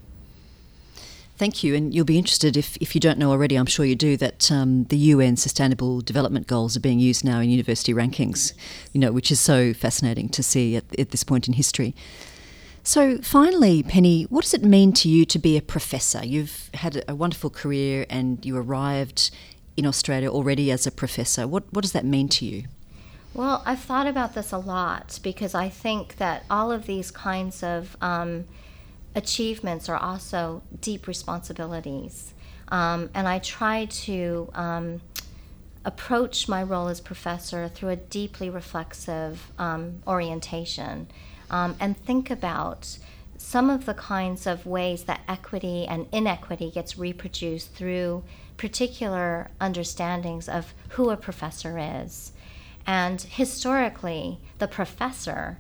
Thank 1.37 1.63
you. 1.63 1.77
And 1.77 1.95
you'll 1.95 2.05
be 2.05 2.19
interested, 2.19 2.57
if, 2.57 2.77
if 2.79 2.97
you 2.97 3.01
don't 3.01 3.17
know 3.17 3.31
already, 3.31 3.55
I'm 3.55 3.67
sure 3.67 3.85
you 3.85 3.95
do, 3.95 4.17
that 4.17 4.51
um, 4.51 4.87
the 4.87 4.97
UN 4.97 5.37
Sustainable 5.37 6.01
Development 6.01 6.49
Goals 6.49 6.77
are 6.77 6.81
being 6.81 6.99
used 6.99 7.25
now 7.25 7.39
in 7.39 7.49
university 7.49 7.95
rankings, 7.95 8.55
you 8.93 9.01
know, 9.01 9.13
which 9.13 9.31
is 9.31 9.39
so 9.39 9.73
fascinating 9.73 10.29
to 10.31 10.43
see 10.43 10.75
at, 10.75 10.85
at 10.99 11.11
this 11.11 11.23
point 11.23 11.47
in 11.47 11.55
history. 11.55 11.95
So, 12.89 13.19
finally, 13.19 13.83
Penny, 13.83 14.23
what 14.31 14.45
does 14.45 14.55
it 14.55 14.65
mean 14.65 14.95
to 14.95 15.11
you 15.11 15.27
to 15.27 15.39
be 15.39 15.59
a 15.59 15.61
professor? 15.61 16.25
You've 16.25 16.71
had 16.73 17.05
a 17.07 17.15
wonderful 17.15 17.51
career 17.51 18.07
and 18.09 18.43
you 18.47 18.57
arrived 18.57 19.31
in 19.77 19.85
Australia 19.85 20.31
already 20.31 20.73
as 20.73 20.87
a 20.87 20.91
professor. 20.91 21.47
What, 21.47 21.65
what 21.71 21.83
does 21.83 21.93
that 21.93 22.07
mean 22.07 22.31
to 22.31 22.47
you? 22.47 22.65
Well, 23.35 23.63
I've 23.67 23.81
thought 23.81 24.07
about 24.07 24.33
this 24.33 24.53
a 24.53 24.57
lot 24.57 25.21
because 25.23 25.55
I 25.55 25.69
think 25.69 26.17
that 26.17 26.45
all 26.49 26.73
of 26.73 26.87
these 26.87 27.11
kinds 27.11 27.63
of 27.63 27.95
um, 28.01 28.47
achievements 29.15 29.91
are 29.91 29.99
also 29.99 30.63
deep 30.81 31.07
responsibilities. 31.07 32.33
Um, 32.69 33.11
and 33.13 33.29
I 33.29 33.39
try 33.41 33.85
to 33.85 34.51
um, 34.55 35.03
approach 35.85 36.49
my 36.49 36.63
role 36.63 36.89
as 36.89 37.03
professor 37.03 37.69
through 37.69 37.91
a 37.91 37.97
deeply 37.97 38.49
reflexive 38.49 39.53
um, 39.59 40.03
orientation 40.07 41.09
um, 41.51 41.77
and 41.81 41.97
think 41.97 42.31
about 42.31 42.99
some 43.37 43.71
of 43.71 43.87
the 43.87 43.95
kinds 43.95 44.47
of 44.47 44.67
ways 44.67 45.05
that 45.05 45.21
equity 45.29 45.87
and 45.87 46.07
inequity 46.13 46.71
gets 46.71 46.99
reproduced 46.99 47.73
through 47.73 48.25
particular 48.57 49.49
understandings 49.61 50.49
of 50.49 50.75
who 50.91 51.11
a 51.11 51.17
professor 51.17 51.79
is. 51.79 52.33
And 52.87 53.21
historically, 53.21 54.39
the 54.59 54.67
professor 54.67 55.59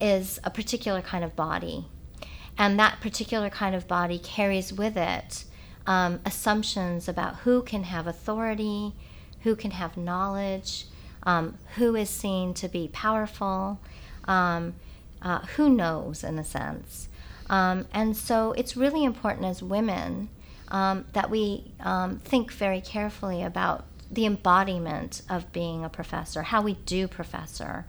is 0.00 0.38
a 0.44 0.50
particular 0.50 1.02
kind 1.02 1.24
of 1.24 1.34
body 1.34 1.86
and 2.58 2.78
that 2.78 3.00
particular 3.00 3.50
kind 3.50 3.74
of 3.74 3.86
body 3.86 4.18
carries 4.18 4.72
with 4.72 4.96
it 4.96 5.44
um, 5.86 6.20
assumptions 6.24 7.08
about 7.08 7.36
who 7.36 7.62
can 7.62 7.84
have 7.84 8.06
authority, 8.06 8.94
who 9.42 9.54
can 9.54 9.70
have 9.72 9.96
knowledge, 9.96 10.86
um, 11.22 11.58
who 11.76 11.94
is 11.94 12.10
seen 12.10 12.54
to 12.54 12.68
be 12.68 12.88
powerful, 12.88 13.78
um, 14.26 14.74
uh, 15.26 15.40
who 15.56 15.68
knows, 15.68 16.22
in 16.22 16.38
a 16.38 16.44
sense. 16.44 17.08
Um, 17.50 17.86
and 17.92 18.16
so 18.16 18.52
it's 18.52 18.76
really 18.76 19.02
important 19.02 19.44
as 19.44 19.60
women 19.60 20.28
um, 20.68 21.04
that 21.14 21.30
we 21.30 21.72
um, 21.80 22.20
think 22.20 22.52
very 22.52 22.80
carefully 22.80 23.42
about 23.42 23.84
the 24.08 24.24
embodiment 24.24 25.22
of 25.28 25.52
being 25.52 25.84
a 25.84 25.88
professor, 25.88 26.42
how 26.42 26.62
we 26.62 26.74
do 26.86 27.08
professor. 27.08 27.86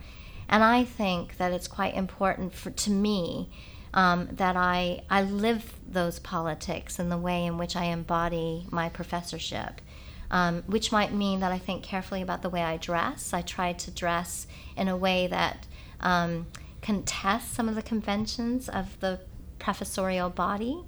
And 0.49 0.63
I 0.63 0.83
think 0.83 1.37
that 1.37 1.51
it's 1.51 1.67
quite 1.67 1.93
important 1.93 2.55
for, 2.55 2.71
to 2.71 2.89
me 2.89 3.49
um, 3.93 4.29
that 4.31 4.55
I, 4.55 5.03
I 5.07 5.21
live 5.21 5.75
those 5.87 6.17
politics 6.17 6.97
in 6.97 7.09
the 7.09 7.17
way 7.19 7.45
in 7.45 7.59
which 7.59 7.75
I 7.75 7.85
embody 7.85 8.65
my 8.71 8.89
professorship. 8.89 9.81
Um, 10.29 10.63
which 10.67 10.91
might 10.91 11.13
mean 11.13 11.39
that 11.39 11.53
I 11.53 11.57
think 11.57 11.83
carefully 11.83 12.21
about 12.21 12.41
the 12.41 12.49
way 12.49 12.61
I 12.61 12.75
dress. 12.75 13.33
I 13.33 13.41
try 13.41 13.71
to 13.71 13.91
dress 13.91 14.45
in 14.75 14.89
a 14.89 14.97
way 14.97 15.27
that 15.27 15.65
um, 16.01 16.47
contests 16.87 17.53
some 17.53 17.67
of 17.67 17.75
the 17.75 17.81
conventions 17.81 18.69
of 18.69 18.97
the 19.01 19.19
professorial 19.59 20.29
body. 20.29 20.85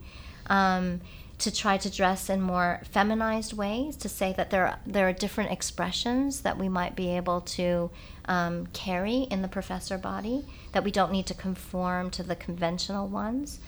Um, 0.48 1.02
to 1.40 1.52
try 1.56 1.78
to 1.78 1.90
dress 1.90 2.30
in 2.30 2.42
more 2.42 2.82
feminized 2.92 3.54
ways, 3.54 3.96
to 3.96 4.10
say 4.10 4.34
that 4.34 4.50
there 4.50 4.68
are, 4.68 4.80
there 4.86 5.08
are 5.08 5.14
different 5.14 5.52
expressions 5.52 6.42
that 6.42 6.58
we 6.58 6.68
might 6.68 6.98
be 6.98 7.16
able 7.16 7.40
to 7.40 7.90
um, 8.26 8.68
carry 8.74 9.20
in 9.32 9.42
the 9.42 9.48
professor 9.48 9.98
body, 9.98 10.46
that 10.74 10.84
we 10.84 10.92
don't 10.92 11.14
need 11.14 11.26
to 11.28 11.34
conform 11.34 12.10
to 12.12 12.24
the 12.24 12.36
conventional 12.36 13.08
ones. 13.08 13.60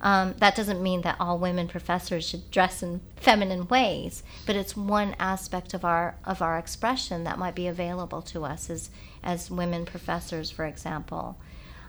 Um, 0.00 0.34
that 0.38 0.56
doesn't 0.56 0.82
mean 0.82 1.02
that 1.02 1.16
all 1.20 1.38
women 1.38 1.68
professors 1.68 2.24
should 2.28 2.50
dress 2.50 2.82
in 2.82 3.00
feminine 3.16 3.68
ways, 3.68 4.24
but 4.44 4.56
it's 4.56 4.76
one 4.76 5.14
aspect 5.20 5.72
of 5.72 5.84
our 5.84 6.16
of 6.24 6.40
our 6.42 6.58
expression 6.58 7.24
that 7.24 7.38
might 7.38 7.54
be 7.54 7.68
available 7.68 8.22
to 8.22 8.44
us 8.44 8.70
as 8.70 8.90
as 9.22 9.50
women 9.50 9.84
professors, 9.84 10.50
for 10.50 10.64
example. 10.64 11.36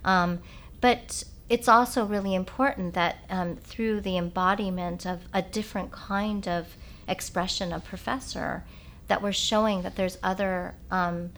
Um, 0.03 0.39
but 0.79 1.23
it's 1.49 1.67
also 1.67 2.05
really 2.05 2.33
important 2.33 2.93
that 2.93 3.17
um, 3.29 3.57
through 3.57 4.01
the 4.01 4.17
embodiment 4.17 5.05
of 5.05 5.21
a 5.33 5.41
different 5.41 5.91
kind 5.91 6.47
of 6.47 6.75
expression 7.07 7.73
of 7.73 7.83
professor, 7.83 8.63
that 9.07 9.21
we're 9.21 9.33
showing 9.33 9.81
that 9.81 9.97
there's 9.97 10.17
other 10.23 10.75
um, 10.89 11.31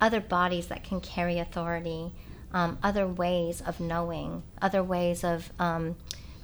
other 0.00 0.20
bodies 0.20 0.68
that 0.68 0.84
can 0.84 1.00
carry 1.00 1.38
authority, 1.38 2.12
um, 2.52 2.78
other 2.82 3.06
ways 3.06 3.60
of 3.60 3.80
knowing, 3.80 4.42
other 4.62 4.82
ways 4.82 5.24
of 5.24 5.50
um, 5.58 5.96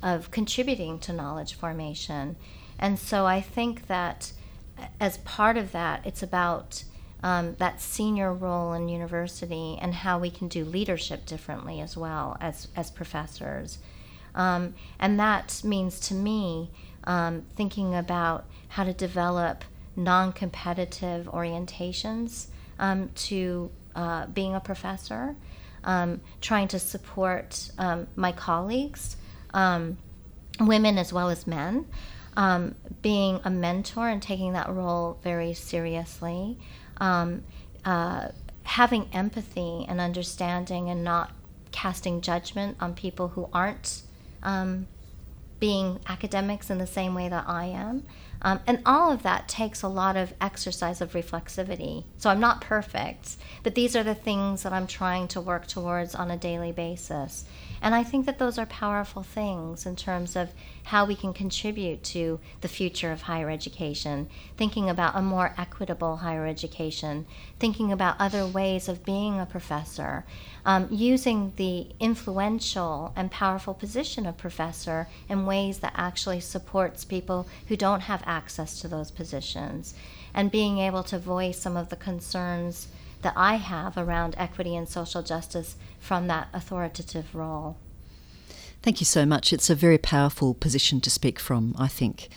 of 0.03 0.31
contributing 0.33 0.99
to 0.99 1.13
knowledge 1.13 1.55
formation, 1.55 2.35
and 2.79 2.99
so 2.99 3.27
I 3.27 3.41
think 3.41 3.87
that 3.87 4.33
as 4.99 5.19
part 5.19 5.57
of 5.57 5.71
that, 5.71 6.05
it's 6.05 6.23
about 6.23 6.83
um, 7.25 7.55
that 7.59 7.81
senior 7.81 8.35
role 8.35 8.75
in 8.75 8.87
university 8.87 9.79
and 9.81 9.95
how 9.95 10.19
we 10.19 10.31
can 10.31 10.47
do 10.47 10.63
leadership 10.63 11.25
differently 11.25 11.81
as 11.81 11.97
well 11.97 12.37
as, 12.39 12.69
as 12.77 12.91
professors. 12.91 13.79
Um, 14.35 14.75
and 14.99 15.19
that 15.19 15.63
means 15.65 15.99
to 16.01 16.15
me 16.15 16.71
um, 17.05 17.47
thinking 17.57 17.95
about 17.95 18.45
how 18.69 18.85
to 18.85 18.93
develop 18.93 19.65
non 19.97 20.35
competitive 20.35 21.25
orientations 21.27 22.49
um, 22.79 23.09
to 23.15 23.71
uh, 23.97 24.27
being 24.27 24.55
a 24.55 24.61
professor, 24.61 25.35
um, 25.83 26.21
trying 26.43 26.69
to 26.69 26.79
support 26.79 27.71
um, 27.79 28.07
my 28.17 28.33
colleagues, 28.33 29.17
women 30.61 30.99
as 30.99 31.11
well 31.11 31.31
as 31.31 31.47
men. 31.47 31.87
Um, 32.37 32.75
being 33.01 33.39
a 33.45 33.51
mentor 33.51 34.09
and 34.09 34.21
taking 34.21 34.55
that 34.55 34.69
role 34.69 35.21
very 35.23 35.55
seriously, 35.55 36.59
um, 36.99 37.43
uh, 37.85 38.29
having 38.65 39.09
empathy 39.13 39.85
and 39.89 40.01
understanding 40.01 40.89
and 40.89 41.05
not 41.05 41.33
casting 41.73 42.21
judgment 42.21 42.77
on 42.81 42.95
people 42.95 43.29
who 43.29 43.49
aren't 43.53 44.03
um, 44.43 44.87
being 45.61 45.99
academics 46.07 46.71
in 46.71 46.79
the 46.79 46.87
same 46.87 47.15
way 47.15 47.29
that 47.29 47.45
I 47.49 47.67
am. 47.67 48.05
Um, 48.43 48.61
and 48.67 48.81
all 48.85 49.11
of 49.11 49.23
that 49.23 49.49
takes 49.49 49.83
a 49.83 49.89
lot 49.89 50.17
of 50.17 50.35
exercise 50.41 51.01
of 51.01 51.13
reflexivity. 51.13 52.05
So 52.19 52.29
I'm 52.29 52.41
not 52.41 52.61
perfect, 52.61 53.37
but 53.63 53.75
these 53.75 53.97
are 53.97 54.03
the 54.03 54.15
things 54.15 54.63
that 54.63 54.73
I'm 54.73 54.87
trying 54.87 55.29
to 55.29 55.41
work 55.41 55.67
towards 55.67 56.15
on 56.15 56.31
a 56.31 56.37
daily 56.37 56.73
basis. 56.73 57.45
And 57.85 57.95
I 57.95 58.03
think 58.03 58.25
that 58.25 58.39
those 58.39 58.57
are 58.57 58.65
powerful 58.65 59.23
things 59.23 59.85
in 59.85 59.95
terms 59.95 60.37
of 60.37 60.55
how 60.85 61.05
we 61.05 61.15
can 61.15 61.35
contribute 61.35 62.03
to 62.05 62.41
the 62.63 62.67
future 62.69 63.13
of 63.13 63.21
higher 63.21 63.51
education, 63.51 64.27
thinking 64.57 64.89
about 64.89 65.15
a 65.15 65.21
more 65.21 65.55
equitable 65.59 66.17
higher 66.17 66.47
education, 66.47 67.27
thinking 67.59 67.93
about 67.93 68.17
other 68.19 68.47
ways 68.47 68.89
of 68.89 69.05
being 69.05 69.39
a 69.39 69.45
professor, 69.45 70.25
um, 70.65 70.89
using 70.91 71.53
the 71.57 71.89
influential 72.01 73.13
and 73.17 73.31
powerful 73.31 73.75
position 73.75 74.25
of 74.25 74.39
professor 74.39 75.07
in 75.29 75.45
ways 75.45 75.81
that 75.81 75.93
actually 75.95 76.41
supports 76.41 77.05
people 77.05 77.47
who 77.69 77.77
don't 77.77 78.01
have 78.01 78.23
access 78.25 78.81
to 78.81 78.89
those 78.89 79.11
positions, 79.11 79.93
and 80.33 80.51
being 80.51 80.79
able 80.79 81.03
to 81.03 81.19
voice 81.19 81.61
some 81.61 81.77
of 81.77 81.91
the 81.91 81.97
concerns 81.97 82.89
that 83.25 83.35
I 83.37 83.57
have 83.57 83.99
around 83.99 84.35
equity 84.39 84.77
and 84.77 84.89
social 84.89 85.23
justice 85.23 85.77
from 85.99 86.29
that 86.29 86.49
authoritative 86.53 87.35
role. 87.35 87.77
Thank 88.83 89.01
you 89.01 89.07
so 89.07 89.25
much. 89.25 89.53
It's 89.53 89.71
a 89.71 89.75
very 89.75 89.99
powerful 89.99 90.55
position 90.55 91.01
to 91.01 91.11
speak 91.11 91.41
from, 91.41 91.75
I 91.79 91.89
think. 91.89 92.29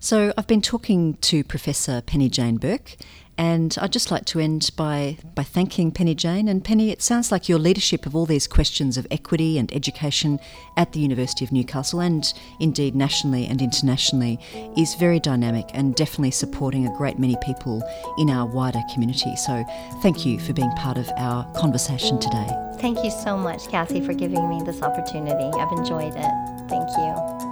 So, 0.00 0.32
I've 0.36 0.46
been 0.46 0.62
talking 0.62 1.14
to 1.14 1.44
Professor 1.44 2.00
Penny 2.00 2.28
Jane 2.28 2.56
Burke, 2.56 2.96
and 3.40 3.74
I'd 3.80 3.90
just 3.90 4.10
like 4.10 4.26
to 4.26 4.38
end 4.38 4.68
by, 4.76 5.16
by 5.34 5.44
thanking 5.44 5.92
Penny 5.92 6.14
Jane. 6.14 6.46
And 6.46 6.62
Penny, 6.62 6.90
it 6.90 7.00
sounds 7.00 7.32
like 7.32 7.48
your 7.48 7.58
leadership 7.58 8.04
of 8.04 8.14
all 8.14 8.26
these 8.26 8.46
questions 8.46 8.98
of 8.98 9.06
equity 9.10 9.56
and 9.56 9.74
education 9.74 10.38
at 10.76 10.92
the 10.92 11.00
University 11.00 11.46
of 11.46 11.50
Newcastle 11.50 12.00
and 12.00 12.30
indeed 12.60 12.94
nationally 12.94 13.46
and 13.46 13.62
internationally 13.62 14.38
is 14.76 14.94
very 14.96 15.18
dynamic 15.18 15.70
and 15.72 15.94
definitely 15.94 16.32
supporting 16.32 16.86
a 16.86 16.94
great 16.98 17.18
many 17.18 17.34
people 17.42 17.82
in 18.18 18.28
our 18.28 18.46
wider 18.46 18.82
community. 18.92 19.34
So 19.36 19.64
thank 20.02 20.26
you 20.26 20.38
for 20.38 20.52
being 20.52 20.70
part 20.72 20.98
of 20.98 21.08
our 21.16 21.50
conversation 21.54 22.20
today. 22.20 22.48
Thank 22.78 23.02
you 23.02 23.10
so 23.10 23.38
much, 23.38 23.68
Cassie, 23.68 24.02
for 24.02 24.12
giving 24.12 24.50
me 24.50 24.60
this 24.66 24.82
opportunity. 24.82 25.58
I've 25.58 25.72
enjoyed 25.72 26.12
it. 26.14 26.68
Thank 26.68 26.90
you. 26.98 27.49